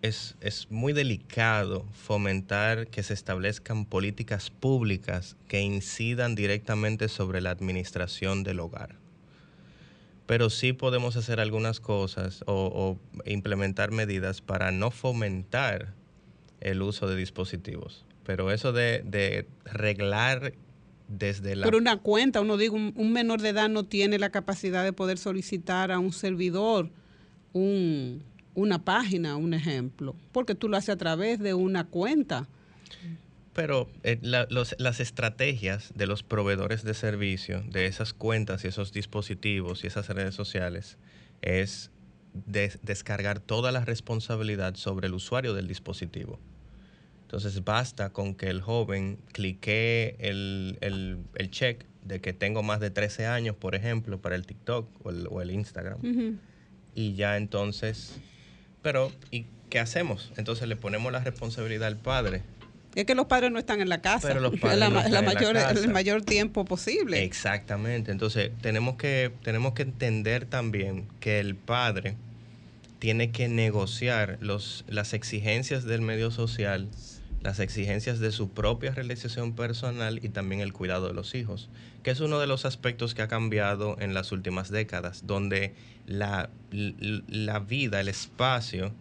es, 0.02 0.36
es 0.40 0.70
muy 0.70 0.92
delicado 0.92 1.84
fomentar 1.92 2.86
que 2.86 3.02
se 3.02 3.14
establezcan 3.14 3.86
políticas 3.86 4.50
públicas 4.50 5.36
que 5.48 5.60
incidan 5.60 6.34
directamente 6.34 7.08
sobre 7.08 7.40
la 7.40 7.50
administración 7.50 8.44
del 8.44 8.60
hogar 8.60 9.03
pero 10.26 10.50
sí 10.50 10.72
podemos 10.72 11.16
hacer 11.16 11.40
algunas 11.40 11.80
cosas 11.80 12.42
o, 12.46 12.98
implementar 13.26 13.90
medidas 13.90 14.40
para 14.40 14.70
no 14.70 14.90
fomentar 14.90 15.92
el 16.60 16.82
uso 16.82 17.06
de 17.08 17.16
dispositivos. 17.16 18.04
Pero 18.24 18.50
eso 18.50 18.72
de, 18.72 19.02
de 19.04 19.46
reglar 19.64 20.54
desde 21.08 21.56
la... 21.56 21.64
Por 21.64 21.76
una 21.76 21.98
cuenta, 21.98 22.40
uno 22.40 22.56
digo, 22.56 22.76
un, 22.76 23.12
menor 23.12 23.40
de 23.40 23.50
edad 23.50 23.68
no 23.68 23.84
tiene 23.84 24.18
la 24.18 24.30
capacidad 24.30 24.84
de 24.84 24.92
poder 24.92 25.18
solicitar 25.18 25.92
a 25.92 25.98
un 25.98 26.12
servidor 26.12 26.90
una 27.52 28.84
página, 28.84 29.36
un 29.36 29.54
ejemplo, 29.54 30.16
porque 30.32 30.56
tú 30.56 30.68
lo 30.68 30.76
haces 30.76 30.90
a 30.90 30.96
través 30.96 31.38
de 31.38 31.54
una 31.54 31.84
cuenta. 31.84 32.48
Pero 33.54 33.88
eh, 34.02 34.18
las 34.22 35.00
estrategias 35.00 35.92
de 35.94 36.06
los 36.06 36.24
proveedores 36.24 36.82
de 36.82 36.92
servicio, 36.92 37.62
de 37.62 37.86
esas 37.86 38.12
cuentas 38.12 38.64
y 38.64 38.68
esos 38.68 38.92
dispositivos 38.92 39.84
y 39.84 39.86
esas 39.86 40.08
redes 40.08 40.34
sociales, 40.34 40.98
es 41.40 41.92
descargar 42.34 43.38
toda 43.38 43.70
la 43.70 43.84
responsabilidad 43.84 44.74
sobre 44.74 45.06
el 45.06 45.14
usuario 45.14 45.54
del 45.54 45.68
dispositivo. 45.68 46.40
Entonces 47.22 47.62
basta 47.64 48.10
con 48.10 48.34
que 48.34 48.48
el 48.48 48.60
joven 48.60 49.18
clique 49.32 50.16
el, 50.18 50.78
el, 50.80 51.50
check 51.50 51.84
de 52.02 52.20
que 52.20 52.32
tengo 52.32 52.62
más 52.64 52.80
de 52.80 52.90
13 52.90 53.26
años, 53.26 53.56
por 53.56 53.76
ejemplo, 53.76 54.20
para 54.20 54.34
el 54.34 54.46
TikTok 54.46 54.88
o 55.04 55.40
el, 55.40 55.50
Instagram. 55.50 55.98
Y 56.94 57.14
ya 57.14 57.36
entonces, 57.36 58.20
pero 58.82 59.12
¿y 59.30 59.46
qué 59.70 59.78
hacemos? 59.78 60.32
Entonces 60.36 60.68
le 60.68 60.76
ponemos 60.76 61.12
la 61.12 61.20
responsabilidad 61.20 61.88
al 61.88 61.96
padre 61.96 62.42
es 63.00 63.06
que 63.06 63.14
los 63.14 63.26
padres 63.26 63.50
no 63.50 63.58
están 63.58 63.80
en 63.80 63.88
la 63.88 64.00
casa. 64.00 64.28
Pero 64.28 64.40
los 64.40 64.56
padres 64.60 64.78
la, 64.78 64.90
mayor, 65.22 65.56
el 65.56 65.88
mayor 65.88 66.22
tiempo 66.22 66.64
posible. 66.64 67.22
Exactamente. 67.24 68.12
Entonces, 68.12 68.50
tenemos 68.60 68.96
que, 68.96 69.32
tenemos 69.42 69.74
que 69.74 69.82
entender 69.82 70.44
también 70.46 71.06
que 71.20 71.40
el 71.40 71.54
padre 71.56 72.16
tiene 72.98 73.32
que 73.32 73.48
negociar 73.48 74.38
los, 74.40 74.84
las 74.88 75.12
exigencias 75.12 75.84
del 75.84 76.00
medio 76.00 76.30
social, 76.30 76.88
las 77.42 77.60
exigencias 77.60 78.18
de 78.18 78.32
su 78.32 78.48
propia 78.48 78.92
realización 78.92 79.54
personal 79.54 80.20
y 80.22 80.30
también 80.30 80.62
el 80.62 80.72
cuidado 80.72 81.08
de 81.08 81.12
los 81.14 81.34
hijos, 81.34 81.68
que 82.02 82.10
es 82.10 82.20
uno 82.20 82.38
de 82.38 82.46
los 82.46 82.64
aspectos 82.64 83.14
que 83.14 83.20
ha 83.20 83.28
cambiado 83.28 83.96
en 84.00 84.14
las 84.14 84.32
últimas 84.32 84.70
décadas, 84.70 85.26
donde 85.26 85.74
la, 86.06 86.48
la 86.70 87.58
vida, 87.58 88.00
el 88.00 88.08
espacio, 88.08 88.94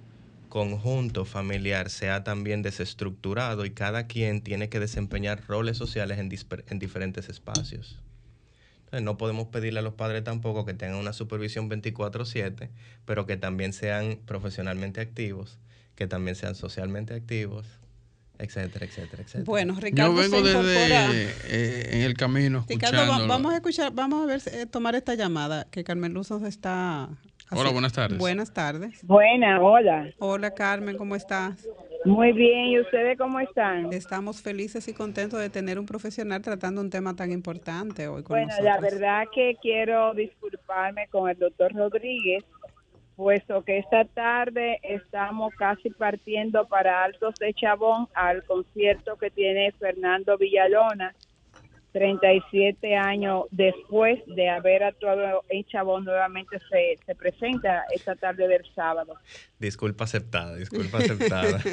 conjunto 0.54 1.26
familiar 1.26 1.90
se 1.90 2.12
ha 2.12 2.24
también 2.24 2.62
desestructurado 2.62 3.66
y 3.66 3.72
cada 3.72 4.06
quien 4.06 4.44
tiene 4.44 4.70
que 4.70 4.80
desempeñar 4.80 5.42
roles 5.48 5.78
sociales 5.78 6.20
en, 6.20 6.32
en 6.68 6.78
diferentes 6.78 7.28
espacios. 7.28 8.00
Entonces, 8.82 9.02
no 9.02 9.18
podemos 9.18 9.48
pedirle 9.48 9.80
a 9.80 9.82
los 9.82 9.96
padres 9.96 10.24
tampoco 10.24 10.64
que 10.64 10.76
tengan 10.76 10.98
una 10.98 11.12
supervisión 11.12 11.72
24/7, 11.72 12.70
pero 13.04 13.26
que 13.26 13.36
también 13.36 13.74
sean 13.74 14.20
profesionalmente 14.28 15.02
activos, 15.02 15.58
que 15.96 16.06
también 16.06 16.36
sean 16.36 16.54
socialmente 16.54 17.16
activos, 17.16 17.66
etcétera, 18.38 18.86
etcétera, 18.86 19.24
etcétera. 19.24 19.46
Bueno, 19.46 19.76
Ricardo 19.80 20.14
Yo 20.14 20.22
vengo 20.22 20.44
desde 20.44 21.32
eh, 21.48 21.90
en 21.94 22.02
el 22.02 22.14
camino. 22.14 22.64
Ricardo, 22.70 23.28
vamos 23.28 23.54
a 23.54 23.56
escuchar, 23.56 23.92
vamos 23.92 24.22
a 24.22 24.28
ver, 24.28 24.42
eh, 24.46 24.68
tomar 24.68 24.94
esta 24.94 25.16
llamada 25.16 25.66
que 25.72 25.84
Carmen 25.84 26.14
Luzos 26.14 26.44
está 26.44 27.10
Hola, 27.52 27.72
buenas 27.72 27.94
tardes. 27.94 28.18
Buenas 28.18 28.54
tardes. 28.54 29.06
Buena, 29.06 29.62
hola. 29.62 30.10
Hola, 30.20 30.52
Carmen, 30.52 30.98
¿cómo 30.98 31.16
estás? 31.16 31.68
Muy 32.06 32.34
bien, 32.34 32.66
¿y 32.68 32.80
ustedes 32.80 33.18
cómo 33.18 33.40
están? 33.40 33.94
Estamos 33.94 34.42
felices 34.42 34.88
y 34.88 34.94
contentos 34.94 35.40
de 35.40 35.50
tener 35.50 35.80
un 35.80 35.86
profesional 35.86 36.42
tratando 36.42 36.82
un 36.82 36.90
tema 36.90 37.16
tan 37.16 37.32
importante 37.32 38.08
hoy 38.08 38.24
con 38.24 38.38
Bueno, 38.38 38.54
la 38.62 38.80
verdad 38.80 39.26
que 39.34 39.56
quiero 39.62 40.14
disculparme 40.14 41.08
con 41.08 41.30
el 41.30 41.38
doctor 41.38 41.74
Rodríguez, 41.74 42.44
puesto 43.16 43.64
que 43.64 43.78
esta 43.78 44.06
tarde 44.06 44.80
estamos 44.84 45.54
casi 45.56 45.92
partiendo 45.92 46.68
para 46.68 47.04
Altos 47.04 47.36
de 47.36 47.54
Chabón 47.54 48.08
al 48.16 48.44
concierto 48.44 49.16
que 49.18 49.30
tiene 49.30 49.72
Fernando 49.74 50.38
Villalona 50.38 51.14
37 51.94 52.96
años 52.96 53.46
después 53.52 54.20
de 54.26 54.50
haber 54.50 54.84
actuado 54.84 55.44
en 55.48 55.64
Chabón, 55.66 56.06
nuevamente 56.06 56.58
se, 56.70 56.98
se 57.06 57.16
presenta 57.16 57.86
esta 57.94 58.16
tarde 58.16 58.48
del 58.48 58.66
sábado. 58.74 59.14
Disculpa 59.60 60.04
aceptada, 60.04 60.56
disculpa 60.56 60.98
aceptada. 60.98 61.60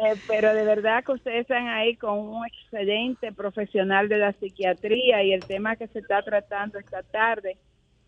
Eh, 0.00 0.14
pero 0.26 0.54
de 0.54 0.64
verdad 0.64 1.04
que 1.04 1.12
ustedes 1.12 1.42
están 1.42 1.68
ahí 1.68 1.96
con 1.96 2.18
un 2.18 2.46
excelente 2.46 3.32
profesional 3.32 4.08
de 4.08 4.18
la 4.18 4.32
psiquiatría 4.32 5.22
y 5.22 5.32
el 5.32 5.44
tema 5.44 5.76
que 5.76 5.88
se 5.88 5.98
está 5.98 6.22
tratando 6.22 6.78
esta 6.78 7.02
tarde, 7.02 7.56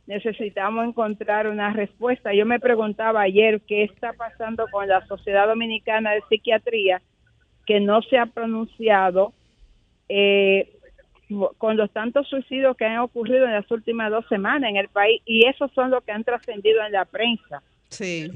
necesitamos 0.07 0.87
encontrar 0.87 1.47
una 1.49 1.73
respuesta. 1.73 2.33
Yo 2.33 2.47
me 2.47 2.61
preguntaba 2.61 3.21
ayer 3.21 3.61
qué 3.67 3.85
está 3.85 4.13
pasando 4.15 4.67
con 4.71 4.89
la 4.89 5.05
Sociedad 5.07 5.47
Dominicana 5.47 6.13
de 6.13 6.23
Psiquiatría, 6.29 7.03
que 7.67 7.81
no 7.81 8.01
se 8.03 8.19
ha 8.19 8.27
pronunciado. 8.27 9.33
Eh, 10.09 10.79
con 11.59 11.77
los 11.77 11.91
tantos 11.91 12.29
suicidios 12.29 12.77
que 12.77 12.85
han 12.85 12.99
ocurrido 12.99 13.45
en 13.47 13.53
las 13.53 13.71
últimas 13.71 14.11
dos 14.11 14.27
semanas 14.29 14.71
en 14.71 14.77
el 14.77 14.89
país 14.89 15.21
y 15.25 15.47
esos 15.47 15.71
son 15.73 15.91
los 15.91 16.03
que 16.05 16.13
han 16.13 16.25
trascendido 16.25 16.85
en 16.85 16.93
la 16.93 17.05
prensa. 17.05 17.63
Sí. 17.89 18.31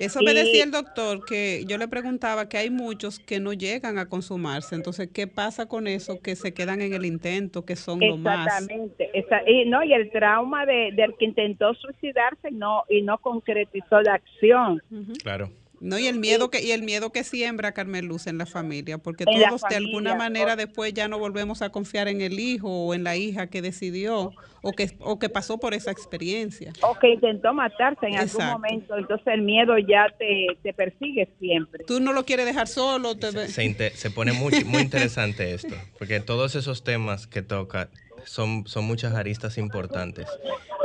Eso 0.00 0.20
me 0.22 0.32
decía 0.32 0.64
el 0.64 0.70
doctor, 0.70 1.26
que 1.26 1.64
yo 1.68 1.76
le 1.76 1.86
preguntaba 1.86 2.48
que 2.48 2.56
hay 2.56 2.70
muchos 2.70 3.18
que 3.18 3.38
no 3.38 3.52
llegan 3.52 3.98
a 3.98 4.06
consumarse. 4.08 4.74
Entonces, 4.74 5.10
¿qué 5.12 5.26
pasa 5.26 5.66
con 5.66 5.86
eso? 5.86 6.22
Que 6.22 6.36
se 6.36 6.54
quedan 6.54 6.80
en 6.80 6.94
el 6.94 7.04
intento, 7.04 7.66
que 7.66 7.76
son 7.76 8.00
lo 8.00 8.16
más. 8.16 8.46
Exactamente. 8.46 9.10
y, 9.46 9.68
no, 9.68 9.84
y 9.84 9.92
el 9.92 10.10
trauma 10.10 10.64
de, 10.64 10.92
del 10.92 11.14
que 11.18 11.26
intentó 11.26 11.74
suicidarse 11.74 12.50
no 12.50 12.84
y 12.88 13.02
no 13.02 13.18
concretizó 13.18 14.00
la 14.00 14.14
acción. 14.14 14.82
Claro. 15.22 15.50
No, 15.80 15.98
y 15.98 16.06
el 16.06 16.18
miedo 16.18 16.50
que 16.50 16.62
y 16.62 16.72
el 16.72 16.82
miedo 16.82 17.10
que 17.10 17.24
siembra 17.24 17.72
Carmen 17.72 18.06
Luz 18.06 18.26
en 18.26 18.36
la 18.36 18.44
familia, 18.44 18.98
porque 18.98 19.24
todos 19.24 19.62
de 19.68 19.76
alguna 19.76 20.14
manera 20.14 20.54
después 20.54 20.92
ya 20.92 21.08
no 21.08 21.18
volvemos 21.18 21.62
a 21.62 21.70
confiar 21.70 22.06
en 22.06 22.20
el 22.20 22.38
hijo 22.38 22.68
o 22.68 22.92
en 22.92 23.02
la 23.02 23.16
hija 23.16 23.46
que 23.46 23.62
decidió 23.62 24.32
o 24.60 24.72
que 24.72 24.90
o 24.98 25.18
que 25.18 25.30
pasó 25.30 25.58
por 25.58 25.72
esa 25.72 25.90
experiencia. 25.90 26.74
O 26.82 26.98
que 26.98 27.14
intentó 27.14 27.54
matarse 27.54 28.08
en 28.08 28.16
algún 28.16 28.44
momento, 28.44 28.94
entonces 28.94 29.26
el 29.28 29.40
miedo 29.40 29.78
ya 29.78 30.06
te, 30.18 30.48
te, 30.62 30.74
persigue 30.74 31.30
siempre. 31.38 31.84
Tú 31.86 31.98
no 31.98 32.12
lo 32.12 32.26
quieres 32.26 32.44
dejar 32.44 32.68
solo. 32.68 33.14
se, 33.14 33.90
se, 33.94 34.10
pone 34.10 34.32
muy, 34.32 34.64
muy 34.66 34.82
interesante 34.82 35.54
esto, 35.54 35.74
porque 35.98 36.20
todos 36.20 36.56
esos 36.56 36.84
temas 36.84 37.26
que 37.26 37.40
toca 37.40 37.88
son, 38.26 38.66
son 38.66 38.84
muchas 38.84 39.14
aristas 39.14 39.56
importantes. 39.56 40.26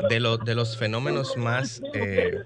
De, 0.09 0.19
lo, 0.19 0.37
de 0.37 0.55
los 0.55 0.77
fenómenos 0.77 1.37
más... 1.37 1.81
Eh, 1.93 2.39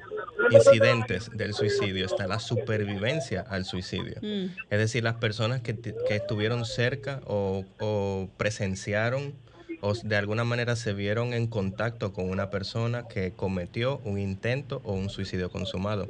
incidentes 0.52 1.30
del 1.34 1.54
suicidio 1.54 2.06
está 2.06 2.28
la 2.28 2.40
supervivencia 2.40 3.42
al 3.42 3.66
suicidio. 3.66 4.16
Mm. 4.22 4.56
Es 4.70 4.80
decir, 4.80 5.04
las 5.04 5.16
personas 5.16 5.62
que, 5.62 5.78
estuvieron 6.10 6.66
cerca 6.66 7.22
o, 7.26 7.66
presenciaron 8.38 9.34
o 9.82 9.94
de 9.94 10.16
alguna 10.18 10.44
manera 10.44 10.76
se 10.76 10.94
vieron 10.94 11.34
en 11.34 11.48
contacto 11.48 12.12
con 12.12 12.30
una 12.30 12.50
persona 12.50 13.08
que 13.08 13.32
cometió 13.32 14.02
un 14.04 14.20
intento 14.20 14.82
o 14.84 14.94
un 14.94 15.10
suicidio 15.10 15.50
consumado. 15.50 16.10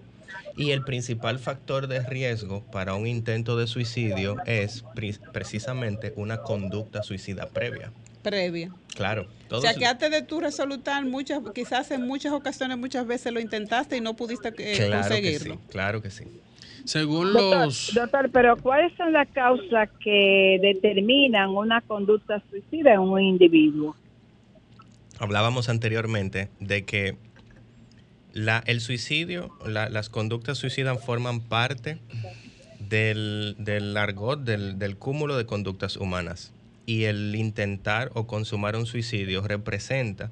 Y 0.56 0.72
el 0.72 0.84
principal 0.84 1.40
factor 1.40 1.88
de 1.88 2.02
riesgo 2.02 2.64
para 2.72 2.96
un 2.96 3.08
intento 3.08 3.58
de 3.58 3.68
suicidio 3.68 4.38
es 4.46 4.84
precisamente 5.32 6.14
una 6.16 6.42
conducta 6.42 7.04
suicida 7.04 7.48
previa 7.48 7.92
previa. 8.22 8.72
Claro. 8.96 9.28
o 9.50 9.62
sea, 9.62 9.74
que 9.74 9.86
antes 9.86 10.12
de 10.12 10.22
tú 10.22 10.40
resolutar, 10.40 11.06
muchas, 11.06 11.40
quizás 11.54 11.92
en 11.92 12.06
muchas 12.06 12.34
ocasiones, 12.34 12.78
muchas 12.78 13.08
veces 13.08 13.32
lo 13.32 13.40
intentaste 13.40 13.98
y 13.98 14.02
no 14.02 14.16
pudiste 14.16 14.54
eh, 14.58 14.90
conseguirlo. 14.92 15.60
claro 15.70 16.02
que 16.02 16.12
sí. 16.12 16.26
Según 16.86 17.34
los... 17.34 17.94
Doctor, 17.94 18.30
pero 18.32 18.58
¿cuáles 18.58 18.96
son 18.98 19.14
las 19.14 19.28
causas 19.30 19.90
que 20.04 20.60
determinan 20.62 21.50
una 21.50 21.82
conducta 21.82 22.42
suicida 22.50 22.94
en 22.94 23.02
un 23.02 23.22
individuo? 23.22 23.96
Hablábamos 25.20 25.70
anteriormente 25.70 26.50
de 26.60 26.86
que 26.86 27.18
la, 28.34 28.64
el 28.66 28.82
suicidio, 28.82 29.52
las 29.66 30.10
conductas 30.10 30.58
suicidas 30.58 31.04
forman 31.04 31.42
parte 31.42 32.00
del, 32.80 33.56
del 33.60 33.96
argot, 33.98 34.42
del, 34.44 34.80
del 34.80 34.98
cúmulo 34.98 35.38
de 35.38 35.46
conductas 35.46 35.98
humanas 35.98 36.54
y 36.90 37.04
el 37.04 37.36
intentar 37.36 38.10
o 38.16 38.26
consumar 38.26 38.76
un 38.76 38.88
suicidio 38.88 39.48
representa 39.48 40.32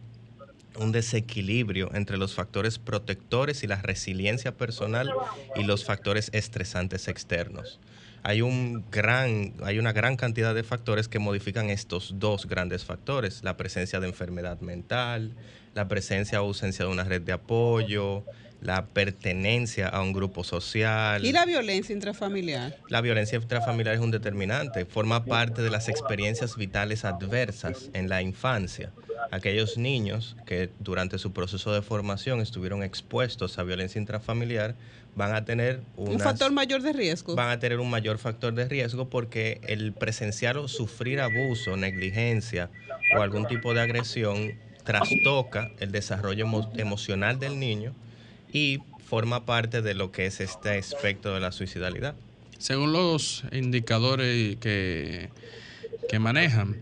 un 0.79 0.91
desequilibrio 0.91 1.91
entre 1.93 2.17
los 2.17 2.33
factores 2.33 2.79
protectores 2.79 3.61
y 3.61 3.67
la 3.67 3.79
resiliencia 3.79 4.57
personal 4.57 5.13
y 5.55 5.65
los 5.65 5.85
factores 5.85 6.31
estresantes 6.33 7.09
externos. 7.09 7.79
Hay, 8.23 8.41
un 8.41 8.83
gran, 8.89 9.53
hay 9.61 9.77
una 9.77 9.91
gran 9.93 10.15
cantidad 10.15 10.55
de 10.55 10.63
factores 10.63 11.07
que 11.07 11.19
modifican 11.19 11.69
estos 11.69 12.15
dos 12.17 12.47
grandes 12.47 12.85
factores, 12.85 13.43
la 13.43 13.55
presencia 13.55 13.99
de 13.99 14.07
enfermedad 14.07 14.59
mental, 14.61 15.35
la 15.75 15.87
presencia 15.87 16.41
o 16.41 16.47
ausencia 16.47 16.85
de 16.85 16.91
una 16.91 17.03
red 17.03 17.21
de 17.21 17.33
apoyo, 17.33 18.25
la 18.61 18.85
pertenencia 18.87 19.87
a 19.87 20.01
un 20.01 20.13
grupo 20.13 20.43
social. 20.43 21.23
¿Y 21.23 21.31
la 21.31 21.45
violencia 21.45 21.93
intrafamiliar? 21.93 22.77
La 22.89 23.01
violencia 23.01 23.37
intrafamiliar 23.37 23.95
es 23.95 24.01
un 24.01 24.11
determinante, 24.11 24.85
forma 24.85 25.25
parte 25.25 25.61
de 25.61 25.69
las 25.69 25.89
experiencias 25.89 26.55
vitales 26.57 27.05
adversas 27.05 27.89
en 27.93 28.09
la 28.09 28.21
infancia. 28.21 28.91
Aquellos 29.31 29.77
niños 29.77 30.35
que 30.45 30.69
durante 30.79 31.17
su 31.17 31.33
proceso 31.33 31.73
de 31.73 31.81
formación 31.81 32.39
estuvieron 32.39 32.83
expuestos 32.83 33.59
a 33.59 33.63
violencia 33.63 33.99
intrafamiliar 33.99 34.75
van 35.15 35.33
a 35.33 35.43
tener 35.43 35.81
un 35.95 36.19
factor 36.19 36.51
mayor 36.51 36.83
de 36.83 36.93
riesgo. 36.93 37.35
Van 37.35 37.49
a 37.49 37.59
tener 37.59 37.79
un 37.79 37.89
mayor 37.89 38.19
factor 38.19 38.53
de 38.53 38.67
riesgo 38.67 39.09
porque 39.09 39.59
el 39.63 39.91
presenciar 39.91 40.57
o 40.57 40.67
sufrir 40.67 41.19
abuso, 41.19 41.75
negligencia 41.75 42.69
o 43.17 43.21
algún 43.21 43.47
tipo 43.47 43.73
de 43.73 43.81
agresión 43.81 44.53
trastoca 44.83 45.71
el 45.79 45.91
desarrollo 45.91 46.45
emocional 46.75 47.39
del 47.39 47.59
niño 47.59 47.95
y 48.51 48.79
forma 49.05 49.45
parte 49.45 49.81
de 49.81 49.93
lo 49.93 50.11
que 50.11 50.25
es 50.25 50.41
este 50.41 50.77
aspecto 50.77 51.33
de 51.33 51.39
la 51.39 51.51
suicidalidad. 51.51 52.15
Según 52.57 52.91
los 52.91 53.43
indicadores 53.51 54.57
que, 54.57 55.29
que 56.09 56.19
manejan, 56.19 56.81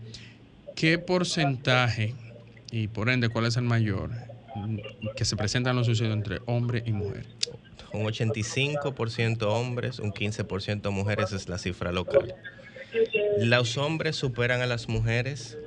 ¿qué 0.74 0.98
porcentaje 0.98 2.14
y 2.70 2.88
por 2.88 3.10
ende 3.10 3.28
cuál 3.28 3.46
es 3.46 3.56
el 3.56 3.64
mayor 3.64 4.10
que 5.16 5.24
se 5.24 5.36
presentan 5.36 5.76
los 5.76 5.86
suicidios 5.86 6.14
entre 6.14 6.40
hombre 6.46 6.82
y 6.86 6.92
mujer? 6.92 7.26
Un 7.92 8.04
85% 8.06 9.42
hombres, 9.42 9.98
un 9.98 10.12
15% 10.12 10.90
mujeres 10.90 11.32
es 11.32 11.48
la 11.48 11.58
cifra 11.58 11.92
local. 11.92 12.34
Los 13.38 13.76
hombres 13.76 14.16
superan 14.16 14.62
a 14.62 14.66
las 14.66 14.88
mujeres 14.88 15.58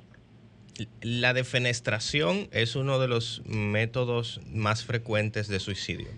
la 1.00 1.32
defenestración 1.32 2.48
es 2.52 2.76
uno 2.76 2.98
de 2.98 3.08
los 3.08 3.42
métodos 3.46 4.40
más 4.52 4.84
frecuentes 4.84 5.48
de 5.48 5.60
suicidio. 5.60 6.08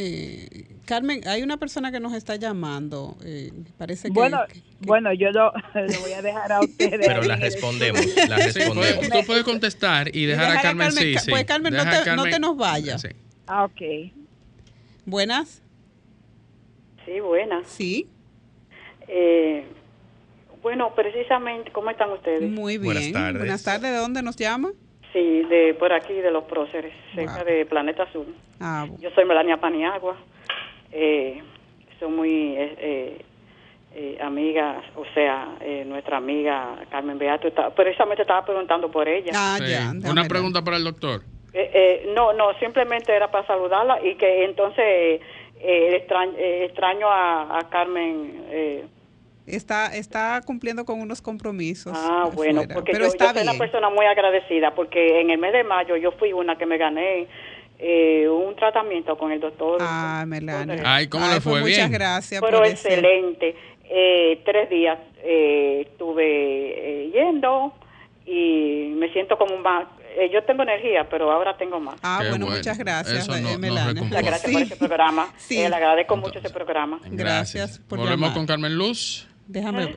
Eh, 0.00 0.66
Carmen, 0.84 1.26
hay 1.26 1.42
una 1.42 1.56
persona 1.56 1.90
que 1.90 1.98
nos 1.98 2.14
está 2.14 2.36
llamando. 2.36 3.16
Eh, 3.24 3.52
parece 3.76 4.08
que, 4.08 4.14
bueno, 4.14 4.40
bueno, 4.80 5.12
yo 5.12 5.32
lo, 5.32 5.52
voy 5.74 6.12
a 6.12 6.22
dejar 6.22 6.52
a 6.52 6.60
ustedes. 6.60 7.04
Pero 7.04 7.22
la 7.22 7.36
respondemos, 7.36 8.00
la 8.28 8.36
respondemos. 8.36 9.08
tú 9.08 9.18
puedes 9.26 9.42
contestar 9.42 10.14
y 10.14 10.26
dejar, 10.26 10.56
a 10.56 10.62
Carmen, 10.62 10.92
sí, 10.92 11.16
Pues 11.28 11.44
Carmen, 11.44 11.74
no 11.74 11.82
te, 11.82 12.16
no 12.16 12.24
te, 12.24 12.38
nos 12.38 12.56
vayas. 12.56 13.06
Ah, 13.46 13.64
ok. 13.64 14.12
Buenas. 15.04 15.62
Sí, 17.04 17.18
buenas. 17.20 17.66
Sí. 17.66 18.08
Eh, 19.08 19.64
bueno, 20.62 20.92
precisamente, 20.94 21.70
¿cómo 21.70 21.90
están 21.90 22.10
ustedes? 22.10 22.42
Muy 22.50 22.78
bien. 22.78 22.84
Buenas 22.84 23.12
tardes. 23.12 23.38
Buenas 23.38 23.64
tardes. 23.64 23.90
¿De 23.90 23.96
dónde 23.96 24.22
nos 24.22 24.36
llama? 24.36 24.70
Sí, 25.12 25.42
de 25.44 25.74
por 25.74 25.92
aquí, 25.92 26.14
de 26.14 26.30
los 26.30 26.44
próceres, 26.44 26.92
cerca 27.14 27.42
de 27.44 27.64
Planeta 27.64 28.02
Azul. 28.02 28.26
Ah, 28.60 28.86
Yo 28.98 29.10
soy 29.14 29.24
Melania 29.24 29.56
Paniagua. 29.56 30.16
Eh, 30.92 31.40
soy 31.98 32.10
muy 32.10 32.56
eh, 32.56 32.76
eh, 32.78 33.24
eh 33.94 34.18
amiga, 34.20 34.82
o 34.96 35.04
sea, 35.14 35.56
eh, 35.60 35.84
nuestra 35.86 36.18
amiga 36.18 36.76
Carmen 36.90 37.18
Beato. 37.18 37.48
precisamente 37.74 38.22
estaba 38.22 38.44
preguntando 38.44 38.90
por 38.90 39.08
ella. 39.08 39.32
Ah, 39.34 39.58
ya. 39.66 39.92
Una 40.10 40.24
pregunta 40.24 40.62
para 40.62 40.76
el 40.76 40.84
doctor. 40.84 41.22
no, 42.14 42.32
no, 42.34 42.52
simplemente 42.58 43.14
era 43.14 43.30
para 43.30 43.46
saludarla 43.46 44.04
y 44.04 44.14
que 44.16 44.44
entonces 44.44 45.22
extraño, 45.60 46.34
extraño 46.36 47.08
a, 47.08 47.58
a 47.58 47.68
Carmen 47.70 48.88
está, 49.48 49.94
está 49.96 50.40
cumpliendo 50.44 50.84
con 50.84 51.00
unos 51.00 51.22
compromisos. 51.22 51.92
Ah, 51.96 52.28
bueno, 52.32 52.62
porque 52.72 52.92
yo, 52.92 53.10
soy 53.10 53.42
una 53.42 53.54
persona 53.54 53.90
muy 53.90 54.06
agradecida 54.06 54.74
porque 54.74 55.20
en 55.20 55.30
el 55.30 55.38
mes 55.38 55.52
de 55.52 55.64
mayo 55.64 55.96
yo 55.96 56.12
fui 56.12 56.32
una 56.32 56.56
que 56.56 56.66
me 56.66 56.78
gané 56.78 57.26
eh, 57.80 58.28
un 58.28 58.56
tratamiento 58.56 59.16
con 59.16 59.30
el 59.30 59.40
doctor. 59.40 59.78
Ah, 59.80 60.24
Melania. 60.26 60.82
Ay, 60.84 61.06
¿cómo 61.06 61.28
le 61.28 61.40
fue? 61.40 61.60
Pues 61.60 61.76
muchas 61.76 61.90
gracias. 61.90 62.42
Pero 62.42 62.64
excelente. 62.64 63.54
Eh, 63.90 64.42
tres 64.44 64.68
días 64.68 64.98
eh, 65.22 65.86
estuve 65.88 67.10
yendo 67.12 67.72
y 68.26 68.92
me 68.96 69.12
siento 69.12 69.38
como 69.38 69.56
más. 69.58 69.86
yo 70.32 70.42
tengo 70.42 70.64
energía, 70.64 71.08
pero 71.08 71.30
ahora 71.30 71.56
tengo 71.56 71.78
más. 71.78 71.94
Ah, 72.02 72.24
bueno, 72.28 72.46
muchas 72.46 72.76
gracias, 72.76 73.28
Melania. 73.28 73.94
gracias 74.22 74.52
por 74.52 74.62
este 74.62 74.76
programa. 74.76 75.32
Sí. 75.36 75.56
le 75.56 75.66
agradezco 75.66 76.16
mucho 76.16 76.40
ese 76.40 76.50
programa. 76.50 76.98
Gracias, 77.06 77.78
por 77.78 77.98
Volvemos 77.98 78.32
con 78.32 78.44
Carmen 78.44 78.74
Luz. 78.74 79.27
Déjame. 79.48 79.96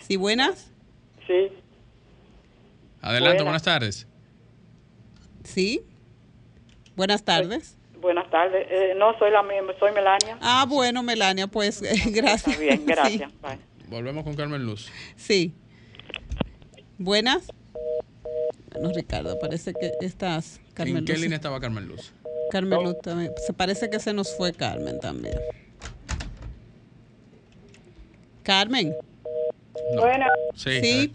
¿Sí, 0.00 0.16
buenas? 0.16 0.70
Sí. 1.26 1.48
Adelante, 3.00 3.42
buenas, 3.42 3.62
tardes. 3.62 4.06
Sí. 5.44 5.82
Buenas 6.96 7.24
tardes. 7.24 7.78
Buenas 8.00 8.28
tardes. 8.30 8.66
Eh, 8.68 8.94
no, 8.96 9.16
soy 9.18 9.30
la 9.30 9.42
soy 9.78 9.92
Melania. 9.92 10.38
Ah, 10.40 10.66
bueno, 10.68 11.02
Melania, 11.02 11.46
pues 11.46 11.80
gracias. 12.06 12.48
Está 12.48 12.60
bien, 12.60 12.84
gracias. 12.84 13.32
Volvemos 13.88 14.24
con 14.24 14.34
Carmen 14.34 14.64
Luz. 14.64 14.90
Sí. 15.16 15.54
Buenas. 16.98 17.46
Bueno, 18.72 18.90
Ricardo, 18.94 19.38
parece 19.38 19.72
que 19.72 19.92
estás. 20.00 20.60
Carmen 20.74 20.98
¿En 20.98 21.04
qué 21.04 21.16
línea 21.16 21.36
estaba 21.36 21.60
Carmen 21.60 21.86
Luz? 21.86 22.12
Carmen 22.50 22.82
Luz 22.82 23.00
también. 23.00 23.32
Se 23.46 23.52
parece 23.52 23.88
que 23.88 24.00
se 24.00 24.12
nos 24.12 24.36
fue 24.36 24.52
Carmen 24.52 24.98
también. 24.98 25.38
Carmen. 28.44 28.94
Buenas. 29.96 30.28
Sí. 30.54 31.12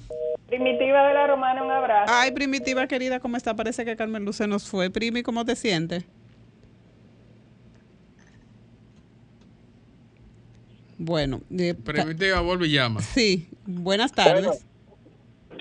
Primitiva 0.48 1.08
de 1.08 1.13
la 1.13 1.28
Romana, 1.28 1.63
un 1.63 1.72
abrazo. 1.72 2.12
Ay, 2.13 2.32
Primitiva 2.32 2.88
querida, 2.88 3.20
¿cómo 3.20 3.38
está? 3.38 3.56
Parece 3.56 3.86
que 3.86 3.96
Carmen 3.96 4.26
Luz 4.26 4.38
se 4.38 4.48
nos 4.48 4.68
fue. 4.68 4.89
Primi, 4.89 5.24
¿cómo 5.24 5.46
te 5.46 5.56
sientes? 5.56 6.06
Bueno. 10.98 11.42
Primitiva, 11.86 12.42
vuelve 12.42 12.68
y 12.68 12.72
llama. 12.74 13.02
Sí. 13.02 13.48
Buenas 13.65 14.12
tardes. 14.12 14.65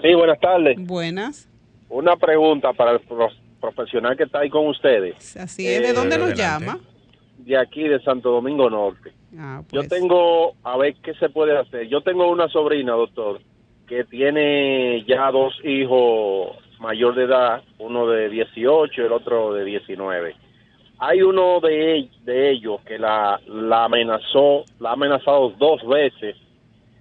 Sí, 0.03 0.15
buenas 0.15 0.41
tardes. 0.41 0.77
Buenas. 0.79 1.49
Una 1.89 2.17
pregunta 2.17 2.73
para 2.73 2.93
el 2.93 3.01
profesional 3.61 4.17
que 4.17 4.25
está 4.25 4.41
ahí 4.41 4.51
con 4.51 4.67
ustedes. 4.67 5.37
Así 5.37 5.67
es. 5.67 5.83
¿De 5.83 5.93
dónde 5.93 6.19
nos 6.19 6.35
llama? 6.35 6.81
De 7.49 7.57
aquí, 7.57 7.89
de 7.89 7.99
Santo 8.03 8.31
Domingo 8.31 8.69
Norte. 8.69 9.11
Ah, 9.39 9.63
Yo 9.73 9.81
pues. 9.81 9.89
tengo, 9.89 10.53
a 10.65 10.77
ver 10.77 10.97
qué 11.03 11.15
se 11.15 11.31
puede 11.31 11.57
hacer. 11.57 11.89
Yo 11.89 12.03
tengo 12.03 12.31
una 12.31 12.47
sobrina, 12.49 12.93
doctor, 12.93 13.41
que 13.87 14.05
tiene 14.05 15.03
ya 15.09 15.31
dos 15.31 15.55
hijos 15.65 16.59
mayor 16.79 17.15
de 17.15 17.25
edad, 17.25 17.63
uno 17.79 18.07
de 18.07 18.29
18 18.29 19.01
y 19.01 19.05
el 19.07 19.13
otro 19.13 19.55
de 19.55 19.65
19. 19.65 20.37
Hay 20.99 21.23
uno 21.23 21.61
de, 21.61 22.11
de 22.25 22.51
ellos 22.51 22.83
que 22.83 22.99
la, 22.99 23.41
la 23.47 23.85
amenazó, 23.85 24.65
la 24.79 24.91
ha 24.91 24.93
amenazado 24.93 25.49
dos 25.59 25.81
veces. 25.89 26.37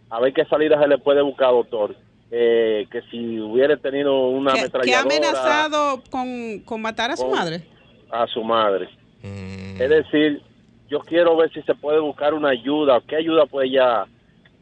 A 0.09 0.21
ver 0.21 0.31
qué 0.31 0.45
salida 0.45 0.79
se 0.81 0.87
le 0.87 0.97
puede 0.97 1.21
buscar, 1.23 1.51
doctor. 1.51 1.93
Eh, 2.31 2.87
que 2.89 3.01
si 3.11 3.37
hubiera 3.41 3.75
tenido 3.75 4.29
una 4.29 4.51
ametralladora... 4.53 4.85
¿Que 4.85 4.95
ha 4.95 5.01
amenazado 5.01 6.03
con, 6.09 6.61
con 6.63 6.81
matar 6.81 7.11
a 7.11 7.17
su 7.17 7.27
madre? 7.27 7.63
A 8.09 8.25
su 8.27 8.41
madre. 8.45 8.87
Mm. 9.23 9.81
Es 9.81 9.89
decir, 9.89 10.41
yo 10.89 10.99
quiero 10.99 11.35
ver 11.35 11.51
si 11.51 11.61
se 11.63 11.75
puede 11.75 11.99
buscar 11.99 12.33
una 12.33 12.49
ayuda, 12.49 13.01
qué 13.07 13.17
ayuda 13.17 13.45
puede 13.45 13.67
ella 13.67 14.05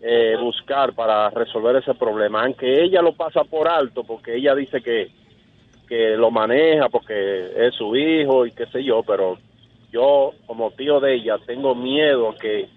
eh, 0.02 0.36
buscar 0.40 0.94
para 0.94 1.30
resolver 1.30 1.76
ese 1.78 1.94
problema, 1.94 2.44
aunque 2.44 2.84
ella 2.84 3.02
lo 3.02 3.14
pasa 3.14 3.44
por 3.44 3.68
alto, 3.68 4.04
porque 4.04 4.36
ella 4.36 4.56
dice 4.56 4.82
que, 4.82 5.10
que 5.88 6.18
lo 6.18 6.32
maneja 6.32 6.90
porque 6.90 7.52
es 7.68 7.74
su 7.76 7.96
hijo 7.96 8.46
y 8.46 8.52
qué 8.52 8.66
sé 8.68 8.84
yo, 8.84 9.04
pero 9.04 9.38
yo 9.92 10.34
como 10.46 10.72
tío 10.72 11.00
de 11.00 11.16
ella 11.16 11.38
tengo 11.46 11.74
miedo 11.76 12.36
que 12.40 12.68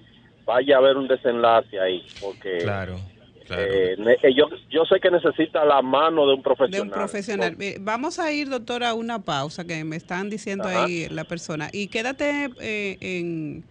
vaya 0.45 0.77
a 0.77 0.79
haber 0.79 0.97
un 0.97 1.09
desenlace 1.09 1.79
ahí, 1.81 2.03
porque 2.21 2.63
claro. 2.63 3.01
Eh, 3.51 3.97
eh, 4.23 4.35
yo, 4.35 4.47
yo 4.71 4.85
sé 4.85 5.01
que 5.01 5.11
necesita 5.11 5.65
la 5.65 5.83
mano 5.83 6.27
de 6.27 6.35
un 6.35 6.43
profesional. 6.43 6.81
De 6.81 6.83
un 6.83 6.91
profesional. 6.91 7.57
Vamos 7.81 8.19
a 8.19 8.33
ir, 8.33 8.49
doctora, 8.49 8.91
a 8.91 8.95
una 8.95 9.21
pausa 9.21 9.65
que 9.65 9.85
me 9.85 9.97
están 9.97 10.31
diciendo 10.31 10.69
ahí 10.69 11.09
la 11.09 11.25
persona. 11.25 11.69
Y 11.73 11.89
quédate 11.89 12.51
eh, 12.61 12.99
en, 13.01 13.65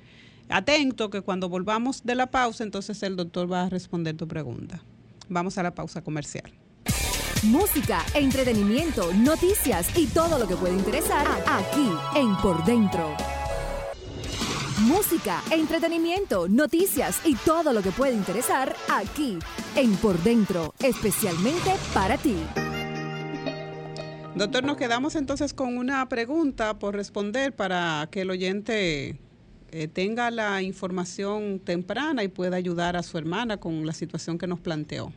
atento 0.49 1.09
que 1.09 1.21
cuando 1.21 1.49
volvamos 1.49 2.03
de 2.03 2.15
la 2.15 2.27
pausa, 2.27 2.63
entonces 2.63 3.01
el 3.03 3.15
doctor 3.15 3.51
va 3.51 3.63
a 3.63 3.69
responder 3.69 4.15
tu 4.15 4.27
pregunta. 4.27 4.81
Vamos 5.29 5.57
a 5.57 5.63
la 5.63 5.75
pausa 5.75 6.03
comercial. 6.03 6.51
Música, 7.43 8.03
entretenimiento, 8.15 9.13
noticias 9.13 9.95
y 9.95 10.07
todo 10.07 10.39
lo 10.39 10.47
que 10.47 10.55
puede 10.55 10.73
interesar 10.73 11.27
aquí 11.45 11.89
en 12.15 12.35
Por 12.37 12.63
Dentro 12.65 13.15
música, 14.79 15.41
entretenimiento, 15.51 16.47
noticias 16.47 17.21
y 17.25 17.35
todo 17.35 17.73
lo 17.73 17.81
que 17.81 17.91
puede 17.91 18.13
interesar 18.13 18.75
aquí 18.89 19.39
en 19.75 19.95
Por 19.95 20.21
Dentro, 20.21 20.73
especialmente 20.79 21.73
para 21.93 22.17
ti. 22.17 22.35
Doctor, 24.35 24.63
nos 24.63 24.77
quedamos 24.77 25.15
entonces 25.15 25.53
con 25.53 25.77
una 25.77 26.07
pregunta 26.09 26.77
por 26.77 26.95
responder 26.95 27.55
para 27.55 28.07
que 28.11 28.21
el 28.21 28.29
oyente 28.29 29.19
eh, 29.71 29.87
tenga 29.87 30.29
la 30.29 30.61
información 30.61 31.59
temprana 31.59 32.23
y 32.23 32.27
pueda 32.27 32.55
ayudar 32.55 32.95
a 32.97 33.03
su 33.03 33.17
hermana 33.17 33.57
con 33.57 33.83
la 33.87 33.93
situación 33.93 34.37
que 34.37 34.45
nos 34.45 34.59
planteó. 34.59 35.11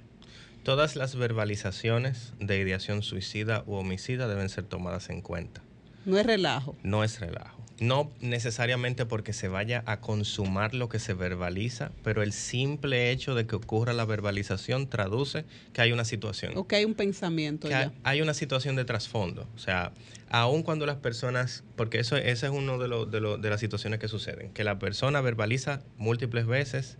Todas 0.62 0.96
las 0.96 1.16
verbalizaciones 1.16 2.32
de 2.38 2.58
ideación 2.58 3.02
suicida 3.02 3.62
u 3.66 3.74
homicida 3.74 4.26
deben 4.26 4.48
ser 4.48 4.64
tomadas 4.64 5.10
en 5.10 5.20
cuenta. 5.20 5.60
No 6.06 6.18
es 6.18 6.24
relajo. 6.24 6.76
No 6.82 7.04
es 7.04 7.20
relajo. 7.20 7.59
No 7.80 8.12
necesariamente 8.20 9.06
porque 9.06 9.32
se 9.32 9.48
vaya 9.48 9.82
a 9.86 10.00
consumar 10.00 10.74
lo 10.74 10.90
que 10.90 10.98
se 10.98 11.14
verbaliza, 11.14 11.92
pero 12.04 12.22
el 12.22 12.32
simple 12.32 13.10
hecho 13.10 13.34
de 13.34 13.46
que 13.46 13.56
ocurra 13.56 13.94
la 13.94 14.04
verbalización 14.04 14.88
traduce 14.88 15.46
que 15.72 15.80
hay 15.80 15.90
una 15.90 16.04
situación. 16.04 16.52
O 16.56 16.68
que 16.68 16.76
hay 16.76 16.84
un 16.84 16.94
pensamiento. 16.94 17.68
Que 17.68 17.90
Hay, 18.04 18.20
una 18.20 18.34
situación 18.34 18.76
de 18.76 18.84
trasfondo. 18.84 19.48
O 19.54 19.58
sea, 19.58 19.92
aun 20.28 20.62
cuando 20.62 20.84
las 20.84 20.96
personas, 20.96 21.64
porque 21.74 21.98
eso 22.00 22.18
esa 22.18 22.46
es 22.48 22.52
una 22.52 22.76
de, 22.76 23.06
de, 23.06 23.38
de 23.38 23.50
las 23.50 23.60
situaciones 23.60 23.98
que 23.98 24.08
suceden, 24.08 24.52
que 24.52 24.62
la 24.62 24.78
persona 24.78 25.22
verbaliza 25.22 25.82
múltiples 25.96 26.46
veces, 26.46 26.98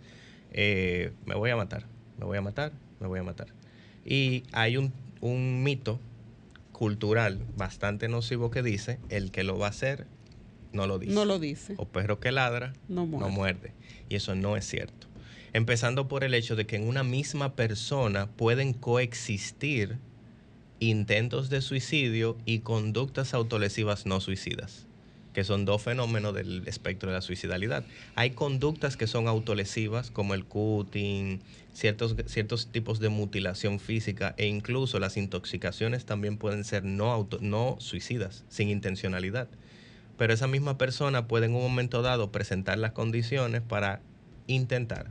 eh, 0.51 1.11
me 1.25 1.35
voy 1.35 1.51
a 1.51 1.55
matar, 1.55 1.85
me 2.17 2.25
voy 2.25 2.39
a 2.39 2.41
matar, 2.41 2.71
me 2.99 3.05
voy 3.05 3.19
a 3.19 3.23
matar. 3.23 3.47
Y 4.03 4.43
hay 4.51 4.77
un, 4.77 4.91
un 5.21 5.61
mito 5.61 5.99
cultural 6.71 7.39
bastante 7.55 8.07
nocivo 8.07 8.49
que 8.49 8.63
dice, 8.63 8.97
el 9.09 9.29
que 9.29 9.43
lo 9.43 9.59
va 9.59 9.67
a 9.67 9.69
hacer 9.69 10.07
no 10.73 10.87
lo 10.87 10.99
dice. 10.99 11.13
No 11.13 11.25
lo 11.25 11.39
dice. 11.39 11.73
O 11.77 11.85
perro 11.85 12.19
que 12.19 12.31
ladra 12.31 12.73
no 12.87 13.05
muerde. 13.05 13.73
Y 14.09 14.15
eso 14.15 14.35
no 14.35 14.57
es 14.57 14.65
cierto. 14.65 15.07
Empezando 15.53 16.07
por 16.07 16.23
el 16.23 16.33
hecho 16.33 16.55
de 16.55 16.65
que 16.65 16.77
en 16.77 16.87
una 16.87 17.03
misma 17.03 17.55
persona 17.55 18.27
pueden 18.27 18.73
coexistir 18.73 19.97
intentos 20.79 21.49
de 21.49 21.61
suicidio 21.61 22.37
y 22.45 22.59
conductas 22.59 23.33
autolesivas 23.33 24.05
no 24.05 24.21
suicidas, 24.21 24.87
que 25.33 25.43
son 25.43 25.65
dos 25.65 25.83
fenómenos 25.83 26.33
del 26.33 26.67
espectro 26.67 27.09
de 27.09 27.15
la 27.15 27.21
suicidalidad. 27.21 27.83
Hay 28.15 28.31
conductas 28.31 28.95
que 28.95 29.07
son 29.07 29.27
autolesivas, 29.27 30.09
como 30.09 30.33
el 30.33 30.45
cutting, 30.45 31.41
ciertos, 31.73 32.15
ciertos 32.27 32.67
tipos 32.67 32.99
de 32.99 33.09
mutilación 33.09 33.79
física 33.79 34.33
e 34.37 34.47
incluso 34.47 34.99
las 34.99 35.17
intoxicaciones 35.17 36.05
también 36.05 36.37
pueden 36.37 36.63
ser 36.63 36.85
no, 36.85 37.11
auto, 37.11 37.39
no 37.41 37.75
suicidas, 37.79 38.45
sin 38.47 38.69
intencionalidad 38.69 39.49
pero 40.21 40.35
esa 40.35 40.45
misma 40.45 40.77
persona 40.77 41.27
puede 41.27 41.47
en 41.47 41.55
un 41.55 41.63
momento 41.63 42.03
dado 42.03 42.31
presentar 42.31 42.77
las 42.77 42.91
condiciones 42.91 43.63
para 43.63 44.01
intentar. 44.45 45.09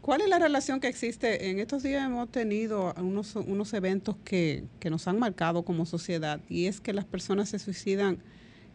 ¿Cuál 0.00 0.20
es 0.20 0.28
la 0.28 0.38
relación 0.38 0.78
que 0.78 0.86
existe? 0.86 1.50
En 1.50 1.58
estos 1.58 1.82
días 1.82 2.04
hemos 2.04 2.30
tenido 2.30 2.94
unos, 2.96 3.34
unos 3.34 3.74
eventos 3.74 4.14
que, 4.24 4.62
nos 4.88 5.08
han 5.08 5.18
marcado 5.18 5.64
como 5.64 5.86
sociedad 5.86 6.38
y 6.48 6.66
es 6.66 6.80
que 6.80 6.92
las 6.92 7.04
personas 7.04 7.48
se 7.48 7.58
suicidan 7.58 8.18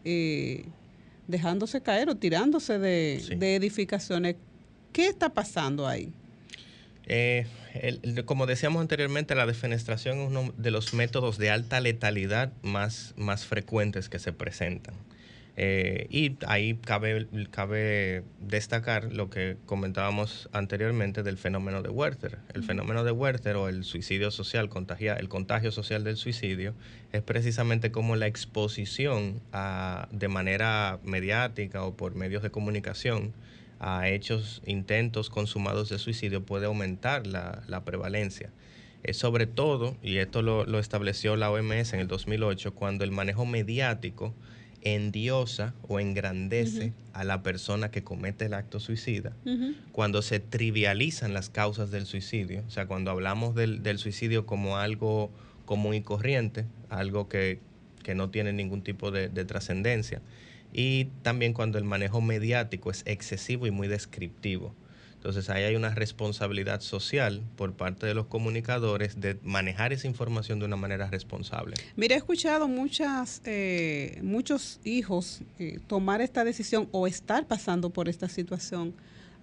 eh, 0.04 0.66
dejándose 1.28 1.80
caer 1.80 2.10
o 2.10 2.14
tirándose 2.14 2.78
de, 2.78 3.38
edificaciones. 3.40 4.36
¿Qué 4.92 5.06
está 5.06 5.32
pasando 5.32 5.88
ahí? 5.88 6.12
Eh, 7.06 7.46
como 8.26 8.44
decíamos 8.44 8.82
anteriormente, 8.82 9.34
la 9.34 9.46
defenestración 9.46 10.18
es 10.18 10.28
uno 10.28 10.52
de 10.58 10.72
los 10.72 10.92
métodos 10.92 11.38
de 11.38 11.48
alta 11.48 11.80
letalidad 11.80 12.52
más, 12.60 13.14
más 13.16 13.46
frecuentes 13.46 14.10
que 14.10 14.18
se 14.18 14.34
presentan. 14.34 14.94
Eh, 15.62 16.06
y 16.08 16.38
ahí 16.46 16.78
cabe, 16.82 17.26
cabe 17.50 18.24
destacar 18.38 19.12
lo 19.12 19.28
que 19.28 19.58
comentábamos 19.66 20.48
anteriormente 20.52 21.22
del 21.22 21.36
fenómeno 21.36 21.82
de 21.82 21.90
Werther. 21.90 22.38
El 22.54 22.64
fenómeno 22.64 23.04
de 23.04 23.12
Werther 23.12 23.56
o 23.56 23.68
el 23.68 23.84
suicidio 23.84 24.30
social, 24.30 24.70
contagia, 24.70 25.16
el 25.16 25.28
contagio 25.28 25.70
social 25.70 26.02
del 26.02 26.16
suicidio, 26.16 26.72
es 27.12 27.20
precisamente 27.20 27.90
como 27.90 28.16
la 28.16 28.26
exposición 28.26 29.42
a, 29.52 30.08
de 30.12 30.28
manera 30.28 30.98
mediática 31.04 31.84
o 31.84 31.94
por 31.94 32.14
medios 32.14 32.42
de 32.42 32.50
comunicación 32.50 33.34
a 33.80 34.08
hechos, 34.08 34.62
intentos 34.64 35.28
consumados 35.28 35.90
de 35.90 35.98
suicidio 35.98 36.42
puede 36.42 36.64
aumentar 36.64 37.26
la, 37.26 37.62
la 37.66 37.84
prevalencia. 37.84 38.48
Es 39.02 39.18
sobre 39.18 39.46
todo, 39.46 39.94
y 40.02 40.16
esto 40.16 40.40
lo, 40.40 40.64
lo 40.64 40.78
estableció 40.78 41.36
la 41.36 41.50
OMS 41.50 41.92
en 41.92 42.00
el 42.00 42.08
2008, 42.08 42.72
cuando 42.72 43.04
el 43.04 43.10
manejo 43.10 43.44
mediático 43.44 44.34
endiosa 44.82 45.74
o 45.88 46.00
engrandece 46.00 46.92
a 47.12 47.24
la 47.24 47.42
persona 47.42 47.90
que 47.90 48.02
comete 48.02 48.46
el 48.46 48.54
acto 48.54 48.80
suicida, 48.80 49.32
cuando 49.92 50.22
se 50.22 50.40
trivializan 50.40 51.34
las 51.34 51.50
causas 51.50 51.90
del 51.90 52.06
suicidio, 52.06 52.62
o 52.66 52.70
sea, 52.70 52.86
cuando 52.86 53.10
hablamos 53.10 53.54
del, 53.54 53.98
suicidio 53.98 54.46
como 54.46 54.76
algo 54.76 55.30
común 55.64 55.94
y 55.94 56.02
corriente, 56.02 56.64
algo 56.88 57.28
que, 57.28 57.58
no 58.14 58.28
tiene 58.28 58.52
ningún 58.52 58.82
tipo 58.82 59.12
de 59.12 59.44
trascendencia, 59.44 60.20
y 60.72 61.06
también 61.22 61.52
cuando 61.52 61.78
el 61.78 61.84
manejo 61.84 62.20
mediático 62.20 62.90
es 62.90 63.02
excesivo 63.06 63.66
y 63.66 63.70
muy 63.70 63.88
descriptivo. 63.88 64.74
Entonces 65.20 65.50
ahí 65.50 65.64
hay 65.64 65.76
una 65.76 65.90
responsabilidad 65.90 66.80
social 66.80 67.42
por 67.56 67.74
parte 67.74 68.06
de 68.06 68.14
los 68.14 68.24
comunicadores 68.24 69.20
de 69.20 69.38
manejar 69.42 69.92
esa 69.92 70.06
información 70.06 70.60
de 70.60 70.64
una 70.64 70.76
manera 70.76 71.10
responsable. 71.10 71.74
Mira, 71.94 72.14
he 72.14 72.18
escuchado 72.18 72.68
muchas, 72.68 73.42
eh, 73.44 74.18
muchos 74.22 74.80
hijos 74.82 75.42
eh, 75.58 75.78
tomar 75.86 76.22
esta 76.22 76.42
decisión 76.42 76.88
o 76.92 77.06
estar 77.06 77.46
pasando 77.46 77.90
por 77.90 78.08
esta 78.08 78.30
situación 78.30 78.94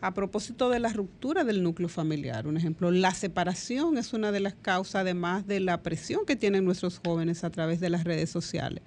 a 0.01 0.15
propósito 0.15 0.71
de 0.71 0.79
la 0.79 0.91
ruptura 0.91 1.43
del 1.43 1.61
núcleo 1.61 1.89
familiar. 1.89 2.47
Un 2.47 2.57
ejemplo, 2.57 2.89
la 2.89 3.13
separación 3.13 3.99
es 3.99 4.13
una 4.13 4.31
de 4.31 4.39
las 4.39 4.55
causas, 4.55 5.01
además 5.01 5.45
de 5.45 5.59
la 5.59 5.83
presión 5.83 6.25
que 6.25 6.35
tienen 6.35 6.65
nuestros 6.65 6.99
jóvenes 7.05 7.43
a 7.43 7.51
través 7.51 7.79
de 7.79 7.91
las 7.91 8.03
redes 8.03 8.31
sociales, 8.31 8.81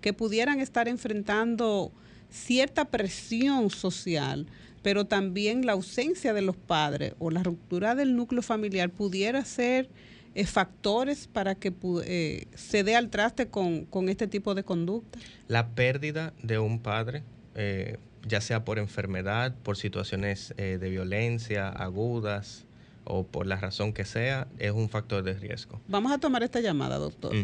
que 0.00 0.12
pudieran 0.12 0.58
estar 0.58 0.88
enfrentando 0.88 1.92
cierta 2.30 2.86
presión 2.86 3.70
social 3.70 4.48
pero 4.82 5.06
también 5.06 5.64
la 5.64 5.72
ausencia 5.72 6.32
de 6.34 6.42
los 6.42 6.56
padres 6.56 7.14
o 7.18 7.30
la 7.30 7.42
ruptura 7.42 7.94
del 7.94 8.16
núcleo 8.16 8.42
familiar 8.42 8.90
pudiera 8.90 9.44
ser 9.44 9.88
eh, 10.34 10.46
factores 10.46 11.26
para 11.26 11.54
que 11.54 11.72
eh, 12.04 12.46
se 12.54 12.84
dé 12.84 12.96
al 12.96 13.10
traste 13.10 13.48
con, 13.48 13.86
este 14.08 14.26
tipo 14.26 14.54
de 14.54 14.64
conducta? 14.64 15.18
La 15.48 15.68
pérdida 15.68 16.32
de 16.42 16.58
un 16.58 16.80
padre, 16.80 17.22
eh, 17.54 17.98
ya 18.26 18.40
sea 18.40 18.64
por 18.64 18.78
enfermedad, 18.78 19.54
por 19.62 19.76
situaciones 19.76 20.54
de 20.56 20.88
violencia 20.88 21.68
agudas 21.68 22.64
o 23.04 23.24
por 23.24 23.46
la 23.46 23.56
razón 23.56 23.92
que 23.92 24.04
sea, 24.04 24.46
es 24.58 24.70
un 24.70 24.88
factor 24.88 25.22
de 25.22 25.34
riesgo. 25.34 25.80
Vamos 25.88 26.12
a 26.12 26.18
tomar 26.18 26.42
esta 26.42 26.60
llamada, 26.60 26.98
doctor. 26.98 27.34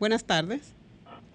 Buenas 0.00 0.24
tardes. 0.24 0.72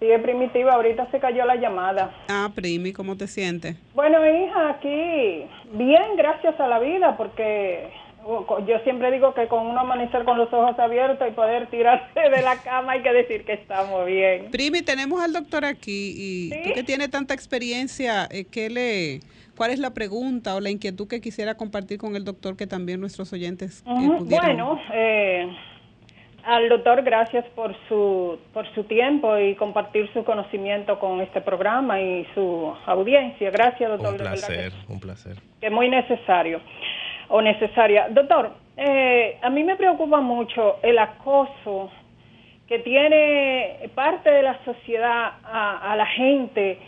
Sí, 0.00 0.10
es 0.10 0.22
primitiva, 0.22 0.72
ahorita 0.72 1.10
se 1.10 1.20
cayó 1.20 1.44
la 1.44 1.56
llamada. 1.56 2.10
Ah, 2.28 2.50
Primi, 2.54 2.94
¿cómo 2.94 3.16
te 3.18 3.26
sientes? 3.26 3.76
Bueno, 3.94 4.18
hija, 4.26 4.70
aquí 4.70 5.44
bien, 5.72 6.16
gracias 6.16 6.58
a 6.58 6.66
la 6.66 6.78
vida, 6.78 7.18
porque 7.18 7.90
yo 8.66 8.78
siempre 8.84 9.10
digo 9.10 9.34
que 9.34 9.46
con 9.46 9.66
uno 9.66 9.80
amanecer 9.80 10.24
con 10.24 10.38
los 10.38 10.50
ojos 10.52 10.78
abiertos 10.78 11.28
y 11.28 11.32
poder 11.32 11.66
tirarse 11.68 12.18
de 12.18 12.42
la 12.42 12.56
cama 12.62 12.92
hay 12.92 13.02
que 13.02 13.12
decir 13.12 13.44
que 13.44 13.52
estamos 13.52 14.06
bien. 14.06 14.50
Primi, 14.50 14.80
tenemos 14.80 15.20
al 15.20 15.34
doctor 15.34 15.66
aquí 15.66 16.14
y 16.16 16.50
tú 16.62 16.72
que 16.74 16.82
tiene 16.82 17.08
tanta 17.08 17.34
experiencia, 17.34 18.26
eh, 18.30 18.46
¿qué 18.50 18.70
le, 18.70 19.20
¿cuál 19.54 19.70
es 19.70 19.78
la 19.78 19.90
pregunta 19.92 20.54
o 20.54 20.60
la 20.60 20.70
inquietud 20.70 21.08
que 21.08 21.20
quisiera 21.20 21.56
compartir 21.56 21.98
con 21.98 22.16
el 22.16 22.24
doctor 22.24 22.56
que 22.56 22.66
también 22.66 23.00
nuestros 23.00 23.32
oyentes 23.34 23.84
eh, 23.86 24.08
pudieran? 24.18 24.46
Bueno, 24.46 24.80
eh, 24.94 25.46
al 26.44 26.68
doctor, 26.68 27.02
gracias 27.02 27.44
por 27.54 27.74
su, 27.88 28.38
por 28.52 28.66
su 28.74 28.84
tiempo 28.84 29.36
y 29.38 29.54
compartir 29.54 30.10
su 30.12 30.24
conocimiento 30.24 30.98
con 30.98 31.20
este 31.20 31.40
programa 31.40 32.00
y 32.00 32.26
su 32.34 32.74
audiencia. 32.86 33.50
Gracias, 33.50 33.90
doctor. 33.90 34.12
Un 34.12 34.18
placer, 34.18 34.72
un 34.88 35.00
placer. 35.00 35.36
Que 35.60 35.66
es 35.66 35.72
muy 35.72 35.88
necesario 35.88 36.60
o 37.28 37.40
necesaria. 37.40 38.08
Doctor, 38.10 38.52
eh, 38.76 39.38
a 39.42 39.50
mí 39.50 39.62
me 39.64 39.76
preocupa 39.76 40.20
mucho 40.20 40.78
el 40.82 40.98
acoso 40.98 41.90
que 42.66 42.78
tiene 42.78 43.90
parte 43.94 44.30
de 44.30 44.42
la 44.42 44.64
sociedad 44.64 45.32
a, 45.42 45.94
la 45.96 46.06
gente 46.06 46.78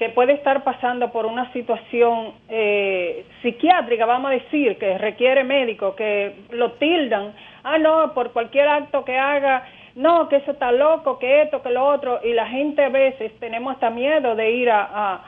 que 0.00 0.08
puede 0.08 0.32
estar 0.32 0.64
pasando 0.64 1.12
por 1.12 1.26
una 1.26 1.52
situación 1.52 2.32
eh, 2.48 3.26
psiquiátrica, 3.42 4.06
vamos 4.06 4.30
a 4.30 4.34
decir, 4.34 4.78
que 4.78 4.96
requiere 4.96 5.44
médico, 5.44 5.94
que 5.94 6.36
lo 6.52 6.72
tildan. 6.72 7.34
Ah, 7.62 7.76
no, 7.76 8.14
por 8.14 8.32
cualquier 8.32 8.66
acto 8.66 9.04
que 9.04 9.18
haga, 9.18 9.62
no, 9.96 10.26
que 10.30 10.36
eso 10.36 10.52
está 10.52 10.72
loco, 10.72 11.18
que 11.18 11.42
esto, 11.42 11.60
que 11.62 11.68
lo 11.68 11.86
otro, 11.86 12.18
y 12.24 12.32
la 12.32 12.46
gente 12.46 12.82
a 12.82 12.88
veces 12.88 13.38
tenemos 13.40 13.74
hasta 13.74 13.90
miedo 13.90 14.34
de 14.34 14.50
ir 14.50 14.70
a, 14.70 15.20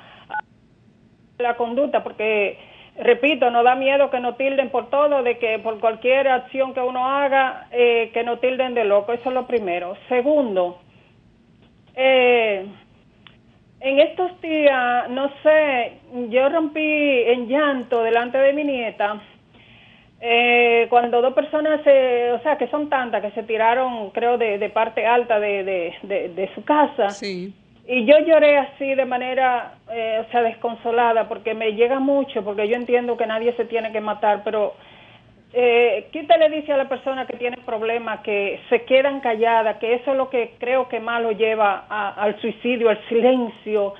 la 1.37 1.55
conducta, 1.59 2.03
porque, 2.03 2.59
repito, 2.97 3.51
no 3.51 3.63
da 3.63 3.75
miedo 3.75 4.09
que 4.09 4.21
nos 4.21 4.39
tilden 4.39 4.71
por 4.71 4.89
todo, 4.89 5.23
de 5.23 5.37
que 5.37 5.59
por 5.59 5.81
cualquier 5.81 6.29
acción 6.29 6.73
que 6.73 6.81
uno 6.81 7.07
haga, 7.07 7.67
eh, 7.73 8.11
que 8.15 8.25
nos 8.25 8.41
tilden 8.41 8.73
de 8.73 8.85
loco, 8.85 9.13
eso 9.13 9.29
es 9.29 9.35
lo 9.35 9.47
primero. 9.47 9.99
Segundo, 10.09 10.81
eh, 11.95 12.65
en 13.83 13.99
estos 13.99 14.40
días, 14.40 15.11
no 15.11 15.31
sé, 15.42 15.92
yo 16.29 16.49
rompí 16.49 16.81
en 16.81 17.49
llanto 17.49 18.03
delante 18.03 18.38
de 18.38 18.53
mi 18.53 18.64
nieta, 18.64 19.21
eh, 20.21 20.87
cuando 20.88 21.21
dos 21.21 21.35
personas, 21.35 21.81
o 21.81 22.42
sea, 22.42 22.57
que 22.57 22.68
son 22.68 22.88
tantas, 22.88 23.21
que 23.21 23.33
se 23.33 23.42
tiraron, 23.42 24.11
creo, 24.11 24.38
de, 24.38 24.71
parte 24.71 25.05
alta 25.05 25.40
de, 25.40 25.64
de, 26.05 26.51
su 26.55 26.62
casa. 26.64 27.11
Sí. 27.11 27.53
Y 27.88 28.05
yo 28.05 28.21
lloré 28.21 28.57
así 28.57 28.95
de 28.95 29.05
manera, 29.05 29.75
eh, 29.90 30.23
o 30.25 30.31
sea, 30.31 30.42
desconsolada, 30.42 31.29
porque 31.29 31.55
me 31.55 31.73
llega 31.73 31.99
mucho, 31.99 32.45
porque 32.45 32.68
yo 32.68 32.77
entiendo 32.77 33.16
que 33.16 33.27
nadie 33.27 33.53
se 33.55 33.64
tiene 33.64 33.90
que 33.90 34.01
matar, 34.01 34.42
pero 34.45 34.75
eh, 35.53 36.09
¿qué 36.12 36.25
te 36.25 36.38
le 36.38 36.49
dice 36.49 36.73
a 36.73 36.77
la 36.77 36.88
persona 36.88 37.27
que 37.27 37.37
tiene 37.37 37.59
problemas, 37.59 38.21
que 38.21 38.61
se 38.69 38.83
quedan 38.85 39.21
calladas, 39.21 39.79
que 39.79 39.95
eso 39.95 40.12
es 40.12 40.17
lo 40.17 40.31
que 40.31 40.55
creo 40.59 40.88
que 40.88 41.01
más 41.01 41.23
lo 41.23 41.33
lleva 41.33 41.85
al 41.88 42.41
suicidio, 42.41 42.88
al 42.88 43.07
silencio? 43.09 43.95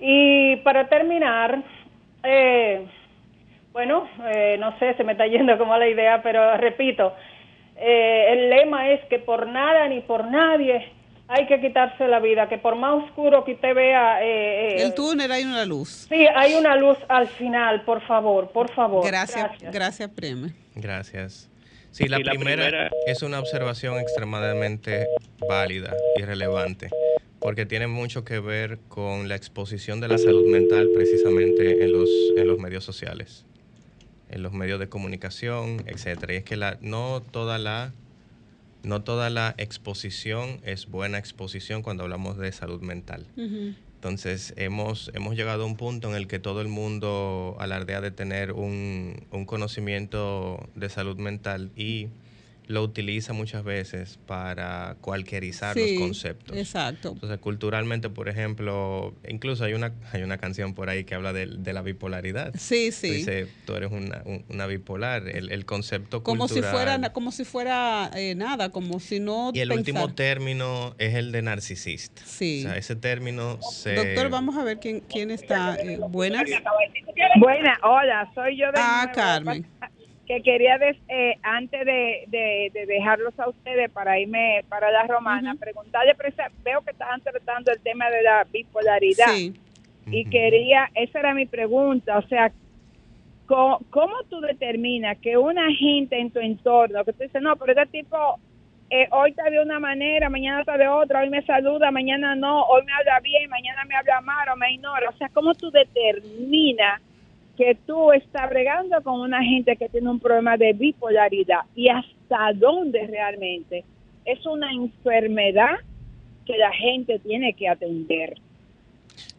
Y 0.00 0.56
para 0.56 0.88
terminar, 0.88 1.62
eh, 2.22 2.86
bueno, 3.72 4.08
eh, 4.32 4.56
no 4.58 4.78
sé, 4.78 4.94
se 4.94 5.04
me 5.04 5.12
está 5.12 5.26
yendo 5.26 5.58
como 5.58 5.76
la 5.76 5.88
idea, 5.88 6.22
pero 6.22 6.56
repito, 6.56 7.14
eh, 7.76 8.26
el 8.30 8.50
lema 8.50 8.90
es 8.90 9.04
que 9.06 9.18
por 9.18 9.46
nada 9.46 9.88
ni 9.88 10.00
por 10.00 10.30
nadie 10.30 10.92
hay 11.28 11.46
que 11.46 11.60
quitarse 11.60 12.08
la 12.08 12.20
vida, 12.20 12.48
que 12.48 12.56
por 12.56 12.74
más 12.74 13.04
oscuro 13.04 13.44
que 13.44 13.52
usted 13.52 13.74
vea... 13.74 14.24
Eh, 14.24 14.82
el 14.82 14.94
túnel 14.94 15.30
hay 15.30 15.44
una 15.44 15.66
luz. 15.66 16.06
Sí, 16.08 16.26
hay 16.34 16.54
una 16.54 16.74
luz 16.74 16.96
al 17.06 17.28
final, 17.28 17.82
por 17.82 18.00
favor, 18.06 18.48
por 18.50 18.70
favor. 18.72 19.06
Gracias, 19.06 19.50
gracias, 19.70 20.08
Preme. 20.10 20.54
Gracias. 20.78 21.50
Sí, 21.90 22.08
la, 22.08 22.18
primera, 22.18 22.90
es 23.06 23.22
una 23.22 23.40
observación 23.40 23.98
extremadamente 23.98 25.06
válida 25.48 25.96
y 26.16 26.22
relevante, 26.22 26.90
porque 27.40 27.66
tiene 27.66 27.86
mucho 27.86 28.24
que 28.24 28.40
ver 28.40 28.78
con 28.88 29.28
la 29.28 29.36
exposición 29.36 30.00
de 30.00 30.08
la 30.08 30.18
salud 30.18 30.46
mental 30.48 30.90
precisamente 30.94 31.84
en 31.84 31.92
los, 31.92 32.08
en 32.36 32.46
los 32.46 32.58
medios 32.58 32.84
sociales 32.84 33.44
en 34.30 34.42
los 34.42 34.52
medios 34.52 34.78
de 34.78 34.88
comunicación, 34.88 35.82
etcétera. 35.86 36.34
Y 36.34 36.36
es 36.36 36.44
que 36.44 36.56
la, 36.56 36.78
no 36.80 37.22
toda 37.22 37.58
la 37.58 37.92
no 38.82 39.02
toda 39.02 39.28
la 39.28 39.54
exposición 39.58 40.60
es 40.62 40.86
buena 40.86 41.18
exposición 41.18 41.82
cuando 41.82 42.04
hablamos 42.04 42.38
de 42.38 42.52
salud 42.52 42.80
mental. 42.80 43.26
Entonces 43.98 44.54
hemos, 44.56 45.10
hemos 45.12 45.34
llegado 45.34 45.64
a 45.64 45.66
un 45.66 45.76
punto 45.76 46.08
en 46.08 46.14
el 46.14 46.28
que 46.28 46.38
todo 46.38 46.60
el 46.60 46.68
mundo 46.68 47.56
alardea 47.58 48.00
de 48.00 48.12
tener 48.12 48.52
un, 48.52 49.26
un 49.32 49.44
conocimiento 49.44 50.68
de 50.76 50.88
salud 50.88 51.16
mental 51.16 51.72
y 51.74 52.06
lo 52.68 52.82
utiliza 52.82 53.32
muchas 53.32 53.64
veces 53.64 54.18
para 54.26 54.96
cualquierizar 55.00 55.74
los 55.74 55.90
conceptos. 55.98 56.54
Exacto. 56.54 57.12
Entonces, 57.14 57.38
culturalmente, 57.38 58.10
por 58.10 58.28
ejemplo, 58.28 59.14
incluso 59.26 59.64
hay 59.64 59.72
una, 59.72 59.94
hay 60.12 60.22
una 60.22 60.36
canción 60.36 60.74
por 60.74 60.90
ahí 60.90 61.04
que 61.04 61.14
habla 61.14 61.32
de, 61.32 61.72
la 61.72 61.80
bipolaridad. 61.80 62.52
Sí, 62.56 62.92
sí. 62.92 63.10
Dice, 63.10 63.48
tú 63.64 63.74
eres 63.74 63.90
una, 63.90 64.66
bipolar. 64.66 65.28
El, 65.28 65.64
concepto 65.64 66.22
como 66.22 66.46
Si 66.46 66.60
fuera, 66.60 67.10
como 67.12 67.32
si 67.32 67.44
fuera 67.44 68.10
eh, 68.14 68.34
nada, 68.34 68.68
como 68.68 69.00
si 69.00 69.18
no. 69.18 69.50
Y 69.54 69.60
el 69.60 69.72
último 69.72 70.12
término 70.14 70.94
es 70.98 71.14
el 71.14 71.32
de 71.32 71.40
narcisista. 71.40 72.20
Sí. 72.26 72.64
O 72.66 72.68
sea, 72.68 72.76
ese 72.76 72.96
término 72.96 73.62
se. 73.62 73.94
Doctor, 73.94 74.28
vamos 74.28 74.58
a 74.58 74.64
ver 74.64 74.78
quién, 74.78 75.00
quién 75.00 75.30
está. 75.30 75.76
Eh, 75.76 75.98
buenas. 76.10 76.44
Buenas, 77.40 77.78
hola, 77.82 78.30
soy 78.34 78.58
yo 78.58 78.66
de. 78.66 78.76
Ah, 78.76 79.10
Carmen 79.14 79.66
que 80.28 80.42
quería, 80.42 80.78
eh, 81.08 81.38
antes 81.42 81.86
de, 81.86 82.70
dejarlos 82.86 83.36
a 83.40 83.48
ustedes 83.48 83.90
para 83.90 84.20
irme 84.20 84.62
para 84.68 84.90
la 84.90 85.04
romana, 85.04 85.54
preguntarle, 85.54 86.14
veo 86.62 86.82
que 86.82 86.90
estaban 86.90 87.22
tratando 87.22 87.72
el 87.72 87.80
tema 87.80 88.10
de 88.10 88.22
la 88.22 88.44
bipolaridad. 88.44 89.34
Y 90.10 90.24
quería, 90.26 90.90
esa 90.94 91.20
era 91.20 91.34
mi 91.34 91.46
pregunta, 91.46 92.18
o 92.18 92.22
sea, 92.28 92.52
¿cómo, 93.46 94.22
tú 94.28 94.40
determinas 94.40 95.16
que 95.18 95.38
una 95.38 95.72
gente 95.72 96.18
en 96.18 96.30
tu 96.30 96.40
entorno, 96.40 97.04
que 97.06 97.14
tú 97.14 97.22
dices, 97.22 97.40
no, 97.40 97.56
pero 97.56 97.72
este 97.72 98.02
tipo 98.02 98.38
eh, 98.90 99.08
hoy 99.10 99.30
está 99.30 99.48
de 99.48 99.62
una 99.62 99.80
manera, 99.80 100.28
mañana 100.28 100.60
está 100.60 100.76
de 100.76 100.88
otra, 100.88 101.20
hoy 101.20 101.30
me 101.30 101.42
saluda, 101.42 101.90
mañana 101.90 102.34
no, 102.34 102.64
hoy 102.64 102.84
me 102.84 102.92
habla 102.92 103.20
bien, 103.20 103.48
mañana 103.48 103.82
me 103.86 103.96
habla 103.96 104.20
mal 104.20 104.46
o 104.50 104.56
me 104.56 104.72
ignora. 104.72 105.08
O 105.08 105.16
sea, 105.16 105.30
¿cómo 105.30 105.54
tú 105.54 105.70
determinas 105.70 107.00
que 107.58 107.76
tú 107.86 108.12
estás 108.12 108.48
bregando 108.48 109.02
con 109.02 109.20
una 109.20 109.42
gente 109.42 109.76
que 109.76 109.88
tiene 109.88 110.08
un 110.08 110.20
problema 110.20 110.56
de 110.56 110.72
bipolaridad 110.72 111.62
y 111.74 111.88
hasta 111.88 112.52
dónde 112.54 113.04
realmente 113.08 113.84
es 114.24 114.46
una 114.46 114.72
enfermedad 114.72 115.74
que 116.46 116.56
la 116.56 116.72
gente 116.72 117.18
tiene 117.18 117.54
que 117.54 117.68
atender. 117.68 118.34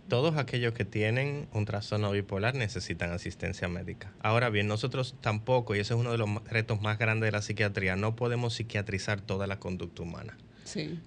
Todos 0.09 0.35
aquellos 0.37 0.73
que 0.73 0.83
tienen 0.83 1.47
un 1.53 1.63
trastorno 1.63 2.11
bipolar 2.11 2.55
necesitan 2.55 3.11
asistencia 3.11 3.69
médica. 3.69 4.11
Ahora 4.19 4.49
bien, 4.49 4.67
nosotros 4.67 5.15
tampoco, 5.21 5.75
y 5.75 5.79
ese 5.79 5.93
es 5.93 5.99
uno 5.99 6.11
de 6.11 6.17
los 6.17 6.29
retos 6.49 6.81
más 6.81 6.97
grandes 6.97 7.27
de 7.27 7.31
la 7.31 7.41
psiquiatría, 7.41 7.95
no 7.95 8.17
podemos 8.17 8.55
psiquiatrizar 8.55 9.21
toda 9.21 9.47
la 9.47 9.59
conducta 9.59 10.01
humana. 10.01 10.35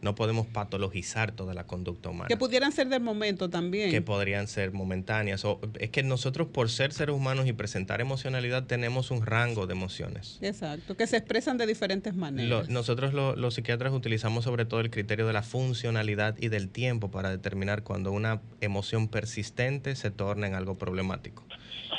No 0.01 0.14
podemos 0.14 0.46
patologizar 0.46 1.33
toda 1.33 1.55
la 1.55 1.66
conducta 1.66 2.09
humana. 2.11 2.29
Que 2.29 2.37
pudieran 2.37 2.72
ser 2.72 2.88
del 2.88 3.03
momento 3.03 3.51
también. 3.51 3.90
Que 3.90 4.03
podrían 4.03 4.48
ser 4.48 4.72
momentáneas. 4.72 5.44
O, 5.44 5.61
es 5.79 5.90
que 5.90 6.03
nosotros 6.03 6.48
por 6.48 6.70
ser 6.70 6.92
seres 6.92 7.14
humanos 7.14 7.46
y 7.46 7.53
presentar 7.53 8.01
emocionalidad 8.01 8.66
tenemos 8.66 9.11
un 9.11 9.25
rango 9.25 9.66
de 9.66 9.72
emociones. 9.72 10.38
Exacto, 10.40 10.96
que 10.96 11.07
se 11.07 11.16
expresan 11.16 11.59
de 11.59 11.66
diferentes 11.66 12.14
maneras. 12.14 12.68
nosotros 12.68 13.12
los 13.14 13.55
psiquiatras 13.55 13.92
utilizamos 13.92 14.44
sobre 14.44 14.64
todo 14.64 14.81
el 14.81 14.90
criterio 14.90 15.27
de 15.27 15.33
la 15.33 15.42
funcionalidad 15.42 16.37
y 16.38 16.48
del 16.48 16.68
tiempo 16.68 17.11
para 17.11 17.31
determinar 17.31 17.83
cuando 17.83 18.12
una 18.12 18.40
emoción 18.61 19.09
persistente 19.09 19.96
se 19.96 20.11
torna 20.11 20.46
en 20.46 20.55
algo 20.55 20.79
problemático. 20.79 21.44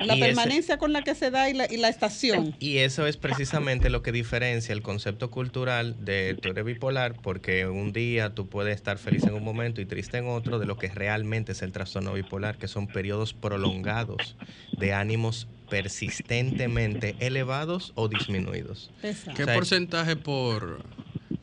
La 0.02 0.16
permanencia 0.18 0.78
con 0.78 0.94
la 0.94 1.04
que 1.04 1.16
se 1.16 1.32
da 1.32 1.50
y 1.50 1.54
la, 1.54 1.72
y 1.72 1.78
la, 1.78 1.90
estación. 1.90 2.56
Y 2.60 2.80
eso 2.80 3.06
es 3.08 3.18
precisamente 3.18 3.90
lo 3.90 4.02
que 4.02 4.12
diferencia 4.12 4.74
el 4.74 4.82
concepto 4.82 5.30
cultural 5.32 5.96
de 6.04 6.38
eres 6.44 6.66
bipolar, 6.66 7.16
porque 7.22 7.68
un 7.68 7.94
día 7.94 8.34
tú 8.34 8.48
puedes 8.48 8.76
estar 8.76 8.98
feliz 8.98 9.24
en 9.24 9.34
un 9.34 9.44
momento 9.44 9.82
y 9.82 9.86
triste 9.86 10.18
en 10.18 10.28
otro, 10.28 10.60
de 10.60 10.66
lo 10.66 10.78
que 10.78 10.90
realmente 10.90 11.54
es 11.54 11.62
el 11.62 11.72
trastorno 11.72 12.14
bipolar, 12.14 12.58
que 12.58 12.68
son 12.68 12.88
periodos 12.88 13.34
prolongados 13.34 14.36
de 14.78 14.94
ánimos 14.94 15.48
persistentemente 15.70 17.16
elevados 17.20 17.94
o 17.96 18.08
disminuidos. 18.08 18.92
¿Qué 19.36 19.46
porcentaje 19.46 20.16
por, 20.16 20.84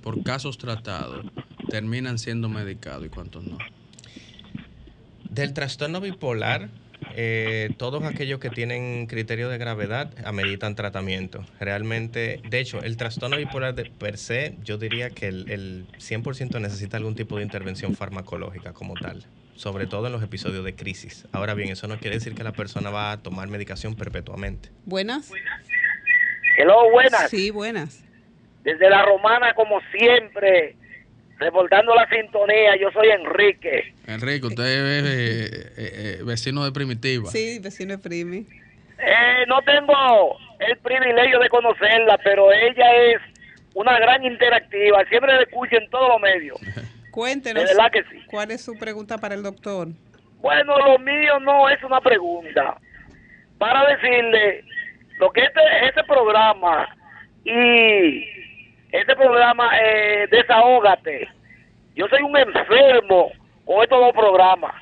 por 0.02 0.22
casos 0.22 0.58
tratados 0.58 1.26
terminan 1.68 2.18
siendo 2.18 2.48
medicados 2.48 3.06
y 3.06 3.08
cuántos 3.08 3.44
no? 3.44 3.58
Del 5.28 5.52
trastorno 5.52 6.00
bipolar, 6.00 6.70
eh, 7.16 7.70
todos 7.76 8.04
aquellos 8.04 8.40
que 8.40 8.50
tienen 8.50 9.06
criterio 9.06 9.48
de 9.48 9.58
gravedad 9.58 10.10
ameritan 10.24 10.74
tratamiento. 10.74 11.44
Realmente, 11.58 12.40
de 12.48 12.60
hecho, 12.60 12.82
el 12.82 12.96
trastorno 12.96 13.36
bipolar 13.36 13.74
de 13.74 13.84
per 13.86 14.18
se, 14.18 14.56
yo 14.62 14.78
diría 14.78 15.10
que 15.10 15.28
el, 15.28 15.50
el 15.50 15.86
100% 15.98 16.60
necesita 16.60 16.96
algún 16.96 17.14
tipo 17.14 17.36
de 17.36 17.42
intervención 17.42 17.94
farmacológica 17.94 18.72
como 18.72 18.94
tal, 18.94 19.24
sobre 19.54 19.86
todo 19.86 20.06
en 20.06 20.12
los 20.12 20.22
episodios 20.22 20.64
de 20.64 20.74
crisis. 20.74 21.26
Ahora 21.32 21.54
bien, 21.54 21.70
eso 21.70 21.88
no 21.88 21.98
quiere 21.98 22.16
decir 22.16 22.34
que 22.34 22.44
la 22.44 22.52
persona 22.52 22.90
va 22.90 23.12
a 23.12 23.22
tomar 23.22 23.48
medicación 23.48 23.96
perpetuamente. 23.96 24.70
Buenas. 24.84 25.32
Hello, 26.56 26.90
buenas. 26.90 27.30
Sí, 27.30 27.50
buenas. 27.50 28.04
Desde 28.64 28.90
la 28.90 29.04
romana, 29.04 29.54
como 29.54 29.80
siempre, 29.92 30.76
reportando 31.40 31.94
la 31.94 32.06
sintonía, 32.08 32.76
yo 32.76 32.90
soy 32.92 33.08
Enrique. 33.08 33.94
Enrique, 34.06 34.46
usted 34.46 34.64
es 34.64 35.04
eh, 35.04 35.72
eh, 35.76 36.18
eh, 36.18 36.22
vecino 36.24 36.64
de 36.64 36.70
Primitiva. 36.70 37.30
Sí, 37.30 37.58
vecino 37.58 37.96
de 37.96 37.98
Primi. 37.98 38.46
no 39.48 39.62
tengo 39.62 40.38
el 40.60 40.76
privilegio 40.78 41.40
de 41.40 41.48
conocerla, 41.48 42.18
pero 42.22 42.52
ella 42.52 42.94
es 43.06 43.20
una 43.74 43.98
gran 43.98 44.22
interactiva. 44.22 45.02
Siempre 45.08 45.34
le 45.34 45.42
escucho 45.44 45.76
en 45.76 45.88
todos 45.88 46.10
los 46.10 46.20
medios. 46.20 46.60
Cuéntenos, 47.10 47.64
¿cuál 48.26 48.50
es 48.52 48.62
su 48.62 48.78
pregunta 48.78 49.18
para 49.18 49.34
el 49.34 49.42
doctor? 49.42 49.88
Bueno, 50.40 50.78
lo 50.78 50.98
mío 50.98 51.40
no 51.40 51.68
es 51.68 51.82
una 51.82 52.00
pregunta. 52.00 52.76
Para 53.58 53.96
decirle 53.96 54.64
lo 55.18 55.30
que 55.32 55.40
este, 55.40 55.60
este 55.86 56.04
programa 56.04 56.88
y 57.44 58.24
este 58.92 59.14
programa 59.16 59.70
eh, 59.78 60.26
Desahógate, 60.30 61.28
yo 61.94 62.06
soy 62.08 62.22
un 62.22 62.36
enfermo 62.36 63.30
con 63.64 63.82
estos 63.82 64.00
dos 64.00 64.12
programas. 64.12 64.74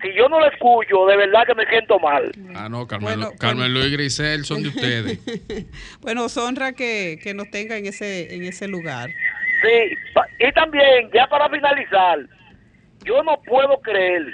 Si 0.00 0.12
yo 0.14 0.28
no 0.28 0.40
lo 0.40 0.46
escucho, 0.46 1.06
de 1.06 1.16
verdad 1.16 1.46
que 1.46 1.54
me 1.54 1.64
siento 1.66 1.98
mal. 2.00 2.32
Ah, 2.56 2.68
no, 2.68 2.88
Carmen, 2.88 3.20
Carmen 3.38 3.72
Luis 3.72 3.86
y 3.86 3.92
Grisel 3.92 4.44
son 4.44 4.62
de 4.64 4.70
ustedes. 4.70 5.20
bueno, 6.00 6.26
honra 6.36 6.72
que, 6.72 7.20
que 7.22 7.34
nos 7.34 7.50
tenga 7.50 7.76
en 7.76 7.86
ese, 7.86 8.34
en 8.34 8.42
ese 8.44 8.66
lugar. 8.66 9.10
Sí, 9.62 9.94
y 10.40 10.52
también, 10.52 11.08
ya 11.14 11.28
para 11.28 11.48
finalizar, 11.48 12.18
yo 13.04 13.22
no 13.22 13.40
puedo 13.42 13.80
creer 13.80 14.26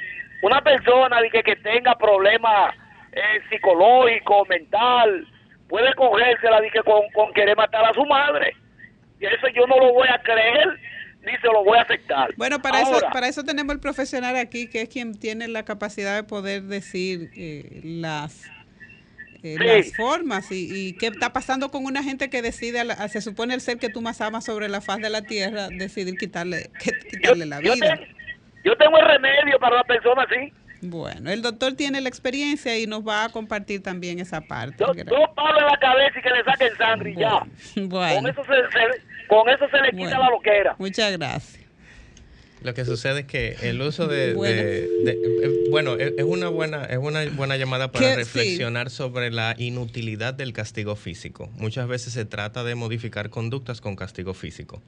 una 0.43 0.63
persona 0.63 1.19
que, 1.31 1.43
que 1.43 1.57
tenga 1.57 1.95
problemas 1.99 2.75
eh, 3.13 3.41
psicológicos, 3.51 4.49
mental, 4.49 5.27
puede 5.69 5.93
cogérsela 5.95 6.61
que 6.73 6.81
con, 6.81 7.03
con 7.13 7.33
querer 7.35 7.57
matar 7.57 7.85
a 7.85 7.93
su 7.93 8.05
madre. 8.07 8.55
Y 9.21 9.27
eso 9.27 9.49
yo 9.55 9.67
no 9.67 9.79
lo 9.79 9.93
voy 9.93 10.09
a 10.09 10.21
creer 10.23 10.79
ni 11.23 11.37
se 11.39 11.47
lo 11.47 11.65
voy 11.65 11.79
a 11.79 11.83
aceptar. 11.83 12.31
Bueno, 12.37 12.61
para 12.61 12.81
eso 12.81 13.01
para 13.13 13.29
eso 13.29 13.45
tenemos 13.45 13.75
el 13.75 13.81
profesional 13.81 14.37
aquí, 14.37 14.69
que 14.69 14.83
es 14.83 14.89
quien 14.89 15.19
tiene 15.19 15.49
la 15.49 15.65
capacidad 15.65 16.15
de 16.15 16.23
poder 16.23 16.63
decir 16.63 17.31
eh, 17.37 17.81
las 17.83 18.49
eh, 19.43 19.57
las 19.59 19.97
formas 19.97 20.51
y, 20.51 20.69
y, 20.73 20.93
qué 20.95 21.07
está 21.07 21.33
pasando 21.33 21.71
con 21.71 21.85
una 21.85 22.03
gente 22.03 22.29
que 22.29 22.43
decide, 22.43 22.83
se 23.09 23.21
supone 23.21 23.55
el 23.55 23.61
ser 23.61 23.79
que 23.79 23.89
tú 23.89 24.03
más 24.03 24.21
amas 24.21 24.45
sobre 24.45 24.69
la 24.69 24.81
faz 24.81 24.99
de 24.99 25.11
la 25.11 25.23
tierra, 25.23 25.69
decidir 25.69 26.17
quitarle, 26.19 26.71
quitarle 27.09 27.47
la 27.47 27.61
vida. 27.61 28.01
Yo, 28.65 28.77
tengo 28.77 28.99
el 28.99 29.07
remedio 29.07 29.61
para 29.61 29.77
una 29.77 29.85
persona 29.85 30.25
así. 30.25 30.53
Bueno, 30.81 31.31
el 31.31 31.43
doctor 31.43 31.75
tiene 31.75 32.01
la 32.01 32.09
experiencia 32.09 32.79
y 32.79 32.87
nos 32.87 33.07
va 33.07 33.25
a 33.25 33.29
compartir 33.31 33.83
también 33.83 34.21
esa 34.21 34.41
parte. 34.41 34.85
Dos 34.85 34.97
palos 35.35 35.61
en 35.61 35.67
la 35.67 35.79
cabeza 35.79 36.19
y 36.19 36.23
que 36.23 36.31
le 36.31 36.45
saquen 36.45 36.77
sangre 36.77 37.11
y 37.11 37.17
ya. 37.17 37.47
Bueno. 37.77 38.15
Con 38.23 38.31
eso 38.31 38.45
se, 38.45 39.27
con 39.29 39.49
eso 39.49 39.69
se 39.69 39.81
le 39.81 39.91
quita 39.91 40.19
la 40.19 40.31
loquera. 40.31 40.75
Muchas 40.79 41.13
gracias. 41.17 41.69
Lo 42.63 42.75
que 42.75 42.85
sucede 42.85 43.21
es 43.21 43.27
que 43.27 43.57
el 43.63 43.81
uso 43.81 44.09
de, 44.09 44.35
bueno, 45.71 45.95
eh, 45.97 46.15
es 46.19 46.25
una 46.25 46.49
buena 46.49 46.85
es 46.87 46.99
una 46.99 47.25
buena 47.31 47.57
llamada 47.57 47.93
para 47.93 48.17
reflexionar 48.17 48.91
sobre 48.91 49.31
la 49.31 49.55
inutilidad 49.59 50.35
del 50.35 50.53
castigo 50.53 50.97
físico. 50.97 51.51
Muchas 51.55 51.87
veces 51.87 52.15
se 52.15 52.25
trata 52.25 52.65
de 52.65 52.75
modificar 52.75 53.31
conductas 53.31 53.81
con 53.81 53.95
castigo 53.95 54.35
físico. 54.35 54.83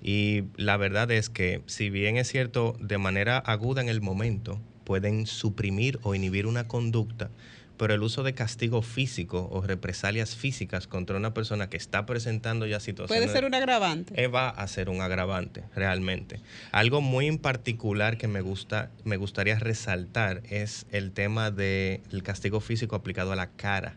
Y 0.00 0.44
la 0.56 0.76
verdad 0.76 1.10
es 1.10 1.28
que 1.28 1.62
si 1.66 1.90
bien 1.90 2.16
es 2.18 2.28
cierto 2.28 2.76
de 2.78 2.98
manera 2.98 3.38
aguda 3.38 3.80
en 3.80 3.88
el 3.88 4.00
momento 4.00 4.60
pueden 4.88 5.26
suprimir 5.26 6.00
o 6.02 6.14
inhibir 6.14 6.46
una 6.46 6.66
conducta, 6.66 7.28
pero 7.76 7.92
el 7.92 8.02
uso 8.02 8.22
de 8.22 8.32
castigo 8.32 8.80
físico 8.80 9.46
o 9.52 9.60
represalias 9.60 10.34
físicas 10.34 10.86
contra 10.86 11.18
una 11.18 11.34
persona 11.34 11.68
que 11.68 11.76
está 11.76 12.06
presentando 12.06 12.64
ya 12.64 12.80
situaciones... 12.80 13.26
Puede 13.26 13.38
ser 13.38 13.44
un 13.44 13.54
agravante. 13.54 14.20
Eh, 14.20 14.28
va 14.28 14.48
a 14.48 14.66
ser 14.66 14.88
un 14.88 15.02
agravante, 15.02 15.62
realmente. 15.76 16.40
Algo 16.72 17.02
muy 17.02 17.26
en 17.26 17.36
particular 17.36 18.16
que 18.16 18.28
me, 18.28 18.40
gusta, 18.40 18.90
me 19.04 19.18
gustaría 19.18 19.58
resaltar 19.58 20.42
es 20.48 20.86
el 20.90 21.12
tema 21.12 21.50
del 21.50 22.22
castigo 22.22 22.60
físico 22.60 22.96
aplicado 22.96 23.32
a 23.32 23.36
la 23.36 23.50
cara 23.50 23.94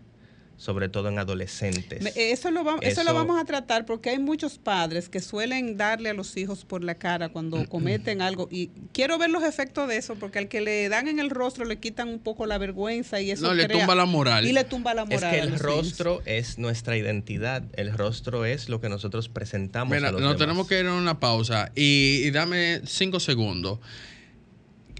sobre 0.61 0.89
todo 0.89 1.09
en 1.09 1.17
adolescentes. 1.17 2.15
Eso 2.15 2.51
lo, 2.51 2.63
vamos, 2.63 2.81
eso, 2.83 3.03
lo 3.03 3.15
vamos 3.15 3.41
a 3.41 3.45
tratar 3.45 3.83
porque 3.87 4.11
hay 4.11 4.19
muchos 4.19 4.59
padres 4.59 5.09
que 5.09 5.19
suelen 5.19 5.75
darle 5.75 6.11
a 6.11 6.13
los 6.13 6.37
hijos 6.37 6.65
por 6.65 6.83
la 6.83 6.93
cara 6.93 7.29
cuando 7.29 7.67
cometen 7.67 8.21
algo 8.21 8.47
y 8.51 8.67
quiero 8.93 9.17
ver 9.17 9.31
los 9.31 9.43
efectos 9.43 9.87
de 9.87 9.97
eso 9.97 10.13
porque 10.17 10.37
al 10.37 10.49
que 10.49 10.61
le 10.61 10.87
dan 10.87 11.07
en 11.07 11.17
el 11.17 11.31
rostro 11.31 11.65
le 11.65 11.79
quitan 11.79 12.09
un 12.09 12.19
poco 12.19 12.45
la 12.45 12.59
vergüenza 12.59 13.19
y 13.19 13.31
eso 13.31 13.47
no, 13.47 13.55
le 13.55 13.67
tumba 13.67 13.95
la 13.95 14.05
moral. 14.05 14.45
Y 14.45 14.53
le 14.53 14.63
tumba 14.63 14.93
la 14.93 15.05
moral. 15.05 15.33
Es 15.33 15.41
que 15.41 15.47
el 15.47 15.57
rostro 15.57 16.21
es 16.25 16.59
nuestra 16.59 16.95
identidad, 16.95 17.63
el 17.73 17.91
rostro 17.97 18.45
es 18.45 18.69
lo 18.69 18.79
que 18.79 18.87
nosotros 18.87 19.29
presentamos. 19.29 19.95
Mira, 19.95 20.11
nos 20.11 20.37
tenemos 20.37 20.67
que 20.67 20.79
ir 20.79 20.85
a 20.85 20.93
una 20.93 21.19
pausa 21.19 21.71
y 21.73 22.29
dame 22.29 22.81
cinco 22.85 23.19
segundos. 23.19 23.79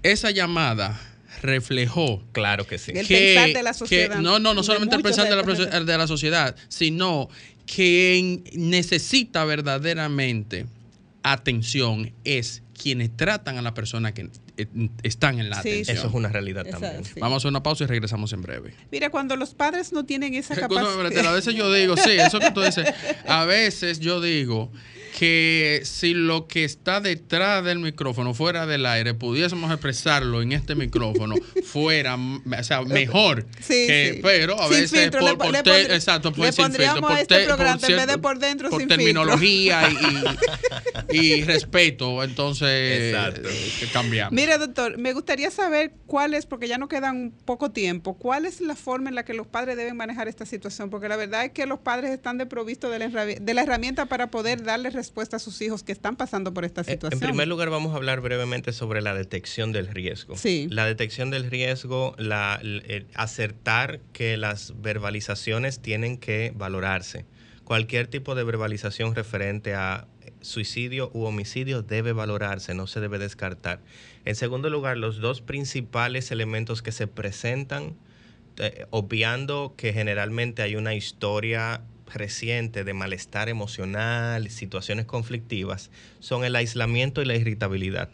Esa 0.02 0.32
llamada 0.32 1.11
reflejó. 1.42 2.22
Claro 2.32 2.66
que 2.66 2.78
sí. 2.78 2.92
El 2.94 3.06
pensar 3.06 3.52
de 3.52 3.62
la 3.62 3.74
sociedad. 3.74 4.18
no, 4.20 4.38
no, 4.38 4.54
no 4.54 4.62
solamente 4.62 4.96
el 4.96 5.02
pensar 5.02 5.28
de 5.28 5.36
la, 5.36 5.80
de 5.80 5.98
la 5.98 6.06
sociedad, 6.06 6.56
sino 6.68 7.28
que 7.66 8.42
necesita 8.54 9.44
verdaderamente 9.44 10.66
atención 11.22 12.12
es 12.24 12.62
quienes 12.80 13.16
tratan 13.16 13.58
a 13.58 13.62
la 13.62 13.74
persona 13.74 14.12
que 14.12 14.28
eh, 14.56 14.66
están 15.02 15.38
en 15.38 15.50
la 15.50 15.58
atención. 15.58 15.96
Eso 15.96 16.08
es 16.08 16.14
una 16.14 16.28
realidad 16.28 16.64
también. 16.64 17.02
Vamos 17.18 17.34
a 17.34 17.36
hacer 17.38 17.48
una 17.50 17.62
pausa 17.62 17.84
y 17.84 17.86
regresamos 17.86 18.32
en 18.32 18.42
breve. 18.42 18.74
Mira, 18.90 19.10
cuando 19.10 19.36
los 19.36 19.54
padres 19.54 19.92
no 19.92 20.04
tienen 20.04 20.34
esa 20.34 20.54
capacidad. 20.60 21.26
A 21.26 21.32
veces 21.32 21.54
yo 21.54 21.72
digo, 21.72 21.96
sí, 21.96 22.10
eso 22.10 22.40
que 22.40 22.50
tú 22.50 22.60
dices, 22.60 22.86
a 23.26 23.44
veces 23.44 24.00
yo 24.00 24.20
digo 24.20 24.72
que 25.12 25.82
si 25.84 26.14
lo 26.14 26.46
que 26.46 26.64
está 26.64 27.00
detrás 27.00 27.62
del 27.64 27.78
micrófono, 27.78 28.32
fuera 28.32 28.66
del 28.66 28.86
aire, 28.86 29.12
pudiésemos 29.12 29.70
expresarlo 29.70 30.40
en 30.40 30.52
este 30.52 30.74
micrófono, 30.74 31.34
fuera, 31.64 32.16
o 32.16 32.62
sea, 32.64 32.82
mejor. 32.82 33.46
Sí, 33.60 33.86
sí. 33.86 34.20
Pero 34.22 34.58
a 34.58 34.68
veces 34.68 35.10
por, 35.10 35.22
le, 35.22 35.36
por 35.36 35.54
exacto, 35.56 36.32
por, 36.32 36.50
sin 36.50 36.72
filtro, 36.72 37.00
por, 37.00 37.18
este 37.18 37.44
programa, 37.44 37.78
en 37.86 37.96
vez 37.96 38.06
de 38.06 38.18
por 38.18 38.38
dentro, 38.38 38.70
por 38.70 38.86
terminología 38.86 39.90
y, 41.10 41.16
y, 41.16 41.42
respeto, 41.42 42.22
entonces 42.22 42.68
eh, 42.70 43.88
cambiamos. 43.92 44.32
Mire, 44.32 44.56
doctor, 44.56 44.96
me 44.96 45.12
gustaría 45.12 45.50
saber 45.50 45.92
cuál 46.06 46.32
es, 46.32 46.46
porque 46.46 46.68
ya 46.68 46.78
no 46.78 46.88
quedan 46.88 47.34
poco 47.44 47.70
tiempo, 47.70 48.14
cuál 48.14 48.46
es 48.46 48.62
la 48.62 48.76
forma 48.76 49.10
en 49.10 49.14
la 49.14 49.24
que 49.26 49.34
los 49.34 49.46
padres 49.46 49.76
deben 49.76 49.96
manejar 49.96 50.28
esta 50.28 50.46
situación, 50.46 50.88
porque 50.88 51.08
la 51.08 51.16
verdad 51.16 51.44
es 51.44 51.52
que 51.52 51.66
los 51.66 51.80
padres 51.80 52.12
están 52.12 52.38
desprovistos 52.38 52.90
de 52.90 52.98
la, 52.98 53.26
de 53.26 53.54
la 53.54 53.62
herramienta 53.62 54.06
para 54.06 54.30
poder 54.30 54.62
darles 54.62 54.94
respuesta 55.02 55.36
a 55.36 55.40
sus 55.40 55.60
hijos 55.62 55.82
que 55.82 55.90
están 55.90 56.14
pasando 56.14 56.54
por 56.54 56.64
esta 56.64 56.84
situación? 56.84 57.20
En 57.20 57.28
primer 57.28 57.48
lugar, 57.48 57.70
vamos 57.70 57.92
a 57.92 57.96
hablar 57.96 58.20
brevemente 58.20 58.72
sobre 58.72 59.02
la 59.02 59.14
detección 59.14 59.72
del 59.72 59.88
riesgo. 59.88 60.36
Sí. 60.36 60.68
La 60.70 60.86
detección 60.86 61.30
del 61.30 61.50
riesgo, 61.50 62.14
la, 62.18 62.60
acertar 63.14 63.98
que 64.12 64.36
las 64.36 64.80
verbalizaciones 64.80 65.80
tienen 65.80 66.18
que 66.18 66.52
valorarse. 66.54 67.26
Cualquier 67.64 68.06
tipo 68.06 68.36
de 68.36 68.44
verbalización 68.44 69.16
referente 69.16 69.74
a 69.74 70.06
suicidio 70.40 71.10
u 71.14 71.24
homicidio 71.24 71.82
debe 71.82 72.12
valorarse, 72.12 72.72
no 72.74 72.86
se 72.86 73.00
debe 73.00 73.18
descartar. 73.18 73.80
En 74.24 74.36
segundo 74.36 74.70
lugar, 74.70 74.98
los 74.98 75.18
dos 75.18 75.40
principales 75.40 76.30
elementos 76.30 76.80
que 76.80 76.92
se 76.92 77.08
presentan, 77.08 77.96
eh, 78.58 78.86
obviando 78.90 79.74
que 79.76 79.92
generalmente 79.92 80.62
hay 80.62 80.76
una 80.76 80.94
historia 80.94 81.82
reciente 82.14 82.84
de 82.84 82.94
malestar 82.94 83.48
emocional, 83.48 84.48
situaciones 84.50 85.06
conflictivas, 85.06 85.90
son 86.20 86.44
el 86.44 86.56
aislamiento 86.56 87.22
y 87.22 87.24
la 87.24 87.36
irritabilidad. 87.36 88.10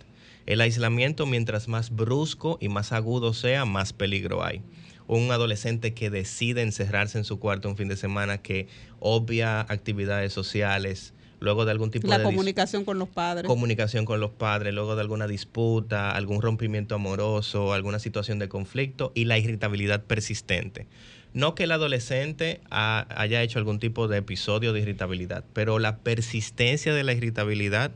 El 0.47 0.61
aislamiento, 0.63 1.27
mientras 1.27 1.69
más 1.69 1.91
brusco 1.91 2.57
y 2.61 2.69
más 2.69 2.93
agudo 2.93 3.35
sea, 3.35 3.65
más 3.67 3.93
peligro 3.93 4.43
hay. 4.43 4.63
Un 5.07 5.31
adolescente 5.31 5.95
que 5.95 6.11
decide 6.11 6.63
encerrarse 6.63 7.19
en 7.19 7.25
su 7.25 7.39
cuarto 7.39 7.69
un 7.69 7.77
fin 7.77 7.89
de 7.89 7.97
semana, 7.97 8.39
que 8.39 8.69
obvia 8.99 9.61
actividades 9.61 10.33
sociales, 10.33 11.13
luego 11.41 11.65
de 11.65 11.71
algún 11.71 11.91
tipo 11.91 12.09
de... 12.09 12.19
La 12.19 12.25
comunicación 12.25 12.85
con 12.85 12.99
los 12.99 13.09
padres. 13.09 13.47
Comunicación 13.47 14.05
con 14.05 14.21
los 14.21 14.31
padres, 14.31 14.75
luego 14.75 14.95
de 14.95 15.03
alguna 15.03 15.27
disputa, 15.27 16.13
algún 16.13 16.43
rompimiento 16.43 16.95
amoroso, 16.95 17.73
alguna 17.73 17.99
situación 17.99 18.39
de 18.39 18.49
conflicto 18.49 19.13
y 19.15 19.25
la 19.25 19.39
irritabilidad 19.39 20.05
persistente. 20.05 20.87
No 21.35 21.55
que 21.55 21.65
el 21.65 21.73
adolescente 21.73 22.61
haya 22.71 23.43
hecho 23.43 23.59
algún 23.59 23.79
tipo 23.79 24.09
de 24.09 24.19
episodio 24.19 24.73
de 24.73 24.81
irritabilidad, 24.81 25.45
pero 25.53 25.79
la 25.79 25.99
persistencia 25.99 26.95
de 26.95 27.05
la 27.05 27.13
irritabilidad 27.13 27.93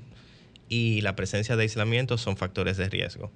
y 0.69 1.01
la 1.01 1.17
presencia 1.17 1.57
de 1.57 1.63
aislamiento 1.63 2.19
son 2.19 2.37
factores 2.37 2.77
de 2.77 2.89
riesgo. 2.89 3.31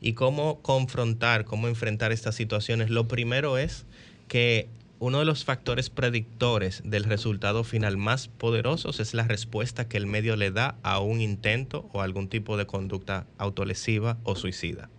Y 0.00 0.14
cómo 0.14 0.60
confrontar, 0.62 1.44
cómo 1.44 1.68
enfrentar 1.68 2.12
estas 2.12 2.34
situaciones, 2.36 2.90
lo 2.90 3.08
primero 3.08 3.58
es 3.58 3.86
que 4.28 4.68
uno 4.98 5.18
de 5.18 5.24
los 5.24 5.44
factores 5.44 5.90
predictores 5.90 6.82
del 6.84 7.04
resultado 7.04 7.64
final 7.64 7.96
más 7.96 8.28
poderosos 8.28 9.00
es 9.00 9.14
la 9.14 9.24
respuesta 9.24 9.88
que 9.88 9.96
el 9.96 10.06
medio 10.06 10.36
le 10.36 10.50
da 10.50 10.76
a 10.82 11.00
un 11.00 11.20
intento 11.20 11.88
o 11.92 12.02
algún 12.02 12.28
tipo 12.28 12.56
de 12.56 12.66
conducta 12.66 13.26
autolesiva 13.38 14.18
o 14.24 14.36
suicida 14.36 14.90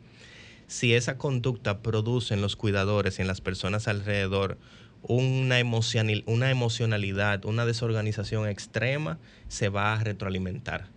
si 0.72 0.93
esa 0.93 1.17
conducta 1.17 1.82
produce 1.82 2.34
en 2.34 2.41
los 2.41 2.55
cuidadores 2.55 3.19
y 3.19 3.22
en 3.22 3.28
las 3.28 3.41
personas 3.41 3.89
alrededor 3.89 4.57
una, 5.01 5.59
emocionalidad, 5.59 7.43
una 7.43 7.65
desorganización 7.65 8.47
extrema, 8.47 9.19
se 9.49 9.67
va 9.67 9.93
a 9.93 10.01
retroalimentar. 10.01 10.88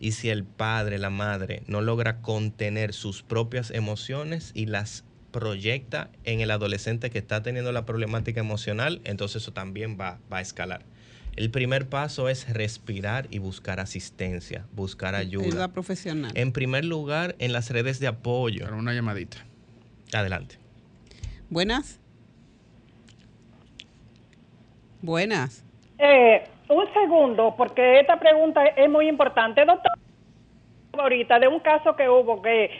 Y 0.00 0.12
si 0.12 0.30
el 0.30 0.44
padre, 0.44 0.98
la 0.98 1.10
madre, 1.10 1.62
no 1.66 1.82
logra 1.82 2.22
contener 2.22 2.94
sus 2.94 3.22
propias 3.22 3.70
emociones 3.70 4.50
y 4.54 4.64
las 4.64 5.04
proyecta 5.30 6.08
en 6.24 6.40
el 6.40 6.50
adolescente 6.50 7.10
que 7.10 7.18
está 7.18 7.42
teniendo 7.42 7.70
la 7.70 7.84
problemática 7.84 8.40
emocional, 8.40 9.02
entonces 9.04 9.42
eso 9.42 9.52
también 9.52 9.98
va 10.00 10.20
a 10.30 10.40
escalar. 10.40 10.86
El 11.34 11.50
primer 11.50 11.88
paso 11.88 12.28
es 12.28 12.52
respirar 12.52 13.24
y 13.30 13.38
buscar 13.38 13.80
asistencia, 13.80 14.66
buscar 14.72 15.14
ayuda. 15.14 15.46
Ayuda 15.46 15.68
profesional. 15.72 16.30
En 16.34 16.52
primer 16.52 16.84
lugar, 16.84 17.36
en 17.38 17.54
las 17.54 17.70
redes 17.70 18.00
de 18.00 18.06
apoyo. 18.06 18.64
Para 18.64 18.76
una 18.76 18.92
llamadita. 18.92 19.38
Adelante. 20.12 20.56
Buenas. 21.48 22.00
Buenas. 25.00 25.64
Eh, 25.98 26.44
un 26.68 26.92
segundo, 26.92 27.54
porque 27.56 28.00
esta 28.00 28.18
pregunta 28.18 28.66
es 28.66 28.90
muy 28.90 29.08
importante, 29.08 29.64
doctor. 29.64 29.92
Ahorita 30.92 31.38
de 31.38 31.48
un 31.48 31.60
caso 31.60 31.96
que 31.96 32.10
hubo 32.10 32.42
que 32.42 32.70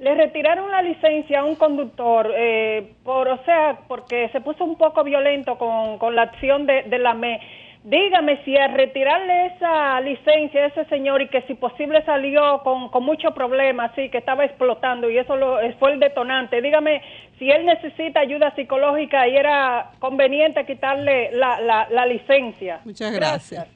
le 0.00 0.14
retiraron 0.16 0.68
la 0.70 0.82
licencia 0.82 1.40
a 1.40 1.44
un 1.44 1.54
conductor 1.54 2.28
eh, 2.36 2.92
por, 3.04 3.28
o 3.28 3.44
sea, 3.44 3.80
porque 3.86 4.28
se 4.30 4.40
puso 4.40 4.64
un 4.64 4.76
poco 4.76 5.04
violento 5.04 5.56
con, 5.56 5.98
con 5.98 6.16
la 6.16 6.22
acción 6.22 6.66
de, 6.66 6.82
de 6.82 6.98
la 6.98 7.14
ME 7.14 7.38
Dígame 7.82 8.44
si 8.44 8.54
al 8.58 8.74
retirarle 8.74 9.46
esa 9.46 10.02
licencia 10.02 10.64
a 10.64 10.66
ese 10.66 10.84
señor 10.86 11.22
y 11.22 11.28
que 11.28 11.40
si 11.42 11.54
posible 11.54 12.04
salió 12.04 12.60
con, 12.62 12.90
con 12.90 13.02
muchos 13.02 13.32
problemas, 13.32 13.92
sí, 13.96 14.10
que 14.10 14.18
estaba 14.18 14.44
explotando 14.44 15.08
y 15.08 15.16
eso 15.16 15.34
lo, 15.34 15.56
fue 15.78 15.94
el 15.94 16.00
detonante, 16.00 16.60
dígame 16.60 17.00
si 17.38 17.50
él 17.50 17.64
necesita 17.64 18.20
ayuda 18.20 18.54
psicológica 18.54 19.26
y 19.28 19.34
era 19.34 19.92
conveniente 19.98 20.66
quitarle 20.66 21.30
la, 21.32 21.88
la, 21.90 22.06
licencia. 22.06 22.80
Muchas 22.84 23.14
gracias. 23.14 23.66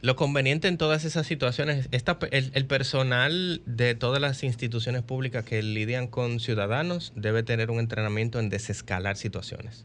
Lo 0.00 0.16
conveniente 0.16 0.66
en 0.68 0.78
todas 0.78 1.04
esas 1.04 1.26
situaciones, 1.26 1.88
esta, 1.92 2.16
el, 2.30 2.52
el, 2.54 2.66
personal 2.66 3.60
de 3.66 3.96
todas 3.96 4.20
las 4.20 4.44
instituciones 4.44 5.02
públicas 5.02 5.44
que 5.44 5.62
lidian 5.62 6.06
con 6.06 6.40
ciudadanos 6.40 7.12
debe 7.16 7.42
tener 7.42 7.70
un 7.70 7.80
entrenamiento 7.80 8.38
en 8.38 8.48
desescalar 8.48 9.16
situaciones. 9.16 9.84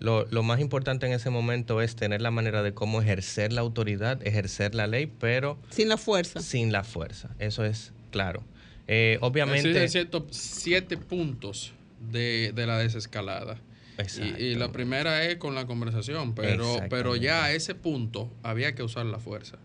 Lo, 0.00 0.26
lo, 0.26 0.42
más 0.42 0.60
importante 0.60 1.06
en 1.06 1.12
ese 1.12 1.30
momento 1.30 1.80
es 1.82 1.94
tener 1.94 2.22
la 2.22 2.30
manera 2.30 2.62
de 2.62 2.72
cómo 2.72 3.02
ejercer 3.02 3.52
la 3.52 3.60
autoridad, 3.60 4.26
ejercer 4.26 4.74
la 4.74 4.86
ley, 4.86 5.06
pero... 5.06 5.58
Sin 5.68 5.88
la 5.88 5.98
fuerza. 5.98 6.40
Sin 6.40 6.72
la 6.72 6.84
fuerza, 6.84 7.30
eso 7.38 7.64
es 7.64 7.92
claro. 8.10 8.42
Eh, 8.88 9.18
obviamente... 9.20 9.86
Cierto, 9.88 10.26
siete 10.30 10.96
puntos 10.96 11.74
de, 12.10 12.52
de 12.54 12.66
la 12.66 12.78
desescalada. 12.78 13.58
Y, 14.18 14.42
y, 14.42 14.54
la 14.54 14.72
primera 14.72 15.24
es 15.26 15.36
con 15.36 15.54
la 15.54 15.66
conversación, 15.66 16.34
pero, 16.34 16.78
pero 16.88 17.16
ya 17.16 17.44
a 17.44 17.52
ese 17.52 17.74
punto 17.74 18.32
había 18.42 18.74
que 18.74 18.82
usar 18.82 19.04
la 19.04 19.18
fuerza. 19.18 19.58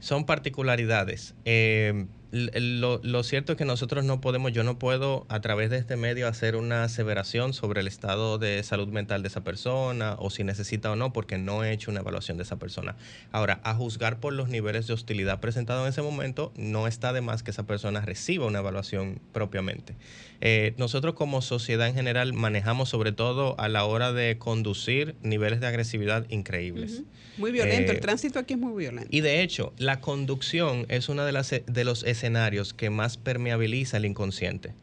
Son 0.00 0.24
particularidades. 0.24 1.34
Eh, 1.44 2.06
lo, 2.30 3.00
lo, 3.02 3.22
cierto 3.22 3.52
es 3.52 3.58
que 3.58 3.64
nosotros 3.64 4.04
no 4.04 4.20
podemos, 4.20 4.52
yo 4.52 4.62
no 4.62 4.78
puedo 4.78 5.24
a 5.30 5.40
través 5.40 5.70
de 5.70 5.78
este 5.78 5.96
medio 5.96 6.28
hacer 6.28 6.56
una 6.56 6.84
aseveración 6.84 7.54
sobre 7.54 7.80
el 7.80 7.88
estado 7.88 8.38
de 8.38 8.62
salud 8.62 8.88
mental 8.88 9.22
de 9.22 9.28
esa 9.28 9.42
persona 9.42 10.14
o 10.18 10.28
si 10.28 10.44
necesita 10.44 10.90
o 10.90 10.96
no, 10.96 11.12
porque 11.12 11.38
no 11.38 11.64
he 11.64 11.72
hecho 11.72 11.90
una 11.90 12.00
evaluación 12.00 12.36
de 12.36 12.42
esa 12.42 12.56
persona. 12.56 12.96
Ahora, 13.32 13.60
a 13.64 13.74
juzgar 13.74 14.20
por 14.20 14.34
los 14.34 14.48
niveles 14.50 14.86
de 14.86 14.92
hostilidad 14.92 15.40
presentados 15.40 15.84
en 15.84 15.88
ese 15.88 16.02
momento, 16.02 16.52
no 16.56 16.86
está 16.86 17.14
de 17.14 17.22
más 17.22 17.42
que 17.42 17.50
esa 17.50 17.66
persona 17.66 18.02
reciba 18.02 18.46
una 18.46 18.58
evaluación 18.58 19.20
propiamente. 19.32 19.96
Eh, 20.40 20.74
nosotros 20.76 21.14
como 21.14 21.42
sociedad 21.42 21.88
en 21.88 21.94
general 21.94 22.32
manejamos 22.32 22.88
sobre 22.88 23.10
todo 23.10 23.58
a 23.58 23.68
la 23.68 23.84
hora 23.84 24.12
de 24.12 24.38
conducir 24.38 25.16
niveles 25.22 25.60
de 25.60 25.66
agresividad 25.66 26.26
increíbles. 26.30 27.02
Muy 27.38 27.50
violento, 27.50 27.90
el 27.90 27.98
eh, 27.98 28.00
tránsito 28.00 28.38
aquí 28.38 28.54
es 28.54 28.60
muy 28.60 28.72
violento. 28.80 29.08
Y 29.10 29.20
de 29.20 29.42
hecho, 29.42 29.72
la 29.78 30.00
conducción 30.00 30.86
es 30.88 31.08
uno 31.08 31.24
de, 31.24 31.32
las, 31.32 31.50
de 31.50 31.84
los 31.84 32.04
escenarios 32.04 32.72
que 32.72 32.88
más 32.90 33.16
permeabiliza 33.16 33.96
el 33.96 34.04
inconsciente. 34.04 34.74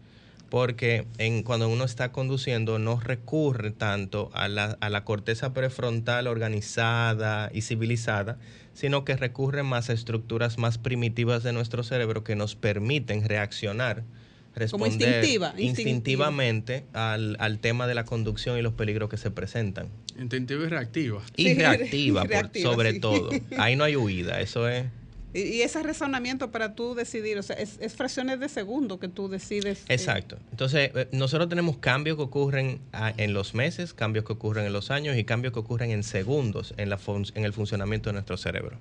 Porque 0.50 1.06
en, 1.18 1.42
cuando 1.44 1.70
uno 1.70 1.86
está 1.86 2.12
conduciendo 2.12 2.78
no 2.78 3.00
recurre 3.00 3.72
tanto 3.72 4.30
a 4.34 4.48
la, 4.48 4.78
a 4.80 4.90
la 4.90 5.04
corteza 5.04 5.54
prefrontal 5.54 6.28
organizada 6.28 7.50
y 7.54 7.62
civilizada, 7.62 8.38
sino 8.74 9.06
que 9.06 9.16
recurre 9.16 9.64
más 9.64 9.90
a 9.90 9.94
estructuras 9.94 10.58
más 10.58 10.78
primitivas 10.78 11.44
de 11.44 11.54
nuestro 11.54 11.82
cerebro 11.82 12.24
que 12.24 12.36
nos 12.36 12.56
permiten 12.56 13.28
reaccionar 13.28 14.04
responder 14.56 15.26
instintivamente 15.58 16.86
al, 16.94 17.36
al, 17.40 17.60
tema 17.60 17.88
de 17.88 17.96
la 17.96 18.06
conducción 18.06 18.58
y 18.58 18.62
los 18.62 18.74
peligros 18.74 19.10
que 19.10 19.18
se 19.18 19.32
presentan. 19.32 19.90
Instintiva 20.18 20.64
y 20.64 20.68
reactiva. 20.68 21.22
Y 21.36 21.54
reactiva, 21.56 22.26
sobre 22.62 23.00
todo. 23.00 23.30
Ahí 23.58 23.76
no 23.76 23.84
hay 23.84 23.96
huida, 23.96 24.40
eso 24.42 24.68
es... 24.68 24.86
Y, 25.34 25.64
ese 25.64 25.84
razonamiento 25.84 26.50
para 26.50 26.76
tú 26.76 26.96
decidir, 26.96 27.38
o 27.38 27.44
sea, 27.44 27.58
es, 27.58 27.78
fracciones 27.94 28.40
de 28.40 28.48
segundo 28.48 29.00
que 29.02 29.10
tú 29.10 29.28
decides. 29.28 29.80
Eh, 29.82 29.94
Exacto. 29.94 30.38
Entonces, 30.52 30.92
eh, 30.96 31.10
nosotros 31.12 31.50
tenemos 31.50 31.76
cambios 31.78 32.16
que 32.16 32.24
ocurren 32.24 32.80
ah, 32.94 33.14
en 33.18 33.34
los 33.34 33.54
meses, 33.54 33.94
cambios 33.94 34.24
que 34.24 34.32
ocurren 34.32 34.66
en 34.66 34.72
los 34.72 34.92
años 34.92 35.18
y 35.18 35.26
cambios 35.26 35.54
que 35.54 35.60
ocurren 35.60 35.92
en 35.92 36.04
segundos 36.04 36.74
en, 36.78 36.90
la 36.90 36.98
en 37.34 37.44
el 37.44 37.52
funcionamiento 37.52 38.10
de 38.10 38.14
nuestro 38.14 38.38
cerebro. 38.38 38.78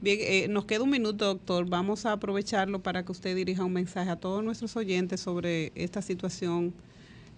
Bien, 0.00 0.18
eh, 0.22 0.48
nos 0.48 0.64
queda 0.64 0.82
un 0.82 0.90
minuto, 0.90 1.26
doctor. 1.26 1.66
Vamos 1.68 2.06
a 2.06 2.12
aprovecharlo 2.12 2.82
para 2.82 3.04
que 3.04 3.12
usted 3.12 3.36
dirija 3.36 3.64
un 3.64 3.72
mensaje 3.74 4.08
a 4.10 4.16
todos 4.16 4.42
nuestros 4.42 4.74
oyentes 4.76 5.20
sobre 5.20 5.72
esta 5.74 6.00
situación 6.00 6.72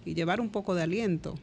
y 0.05 0.13
llevar 0.13 0.39
un 0.39 0.49
poco 0.49 0.73
de 0.73 0.83
aliento. 0.83 1.35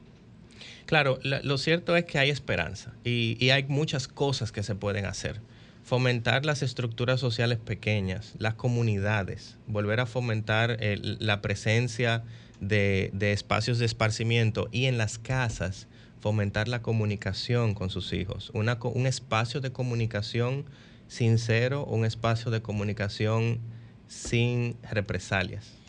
Claro, 0.87 1.19
lo 1.23 1.59
cierto 1.59 1.97
es 1.97 2.05
que 2.05 2.19
hay 2.19 2.31
esperanza 2.31 2.93
y, 3.05 3.51
hay 3.51 3.65
muchas 3.65 4.09
cosas 4.09 4.51
que 4.51 4.63
se 4.63 4.75
pueden 4.75 5.05
hacer. 5.05 5.41
Fomentar 5.85 6.45
las 6.45 6.63
estructuras 6.63 7.21
sociales 7.21 7.59
pequeñas, 7.59 8.35
las 8.39 8.55
comunidades, 8.55 9.57
volver 9.67 10.01
a 10.01 10.07
fomentar 10.07 10.79
la 10.81 11.41
presencia 11.43 12.25
de, 12.61 13.11
espacios 13.21 13.79
de 13.79 13.87
esparcimiento 13.87 14.69
y 14.73 14.87
en 14.87 14.99
las 14.99 15.19
casas 15.19 15.87
fomentar 16.21 16.69
la 16.69 16.83
comunicación 16.83 17.73
con 17.75 17.89
sus 17.89 18.13
hijos, 18.13 18.51
un 18.53 19.07
espacio 19.07 19.61
de 19.61 19.73
comunicación 19.73 20.67
sincero, 21.11 21.85
un 21.85 22.07
espacio 22.07 22.53
de 22.53 22.63
comunicación 22.63 23.59
sin 24.07 24.77
represalias. 24.91 25.81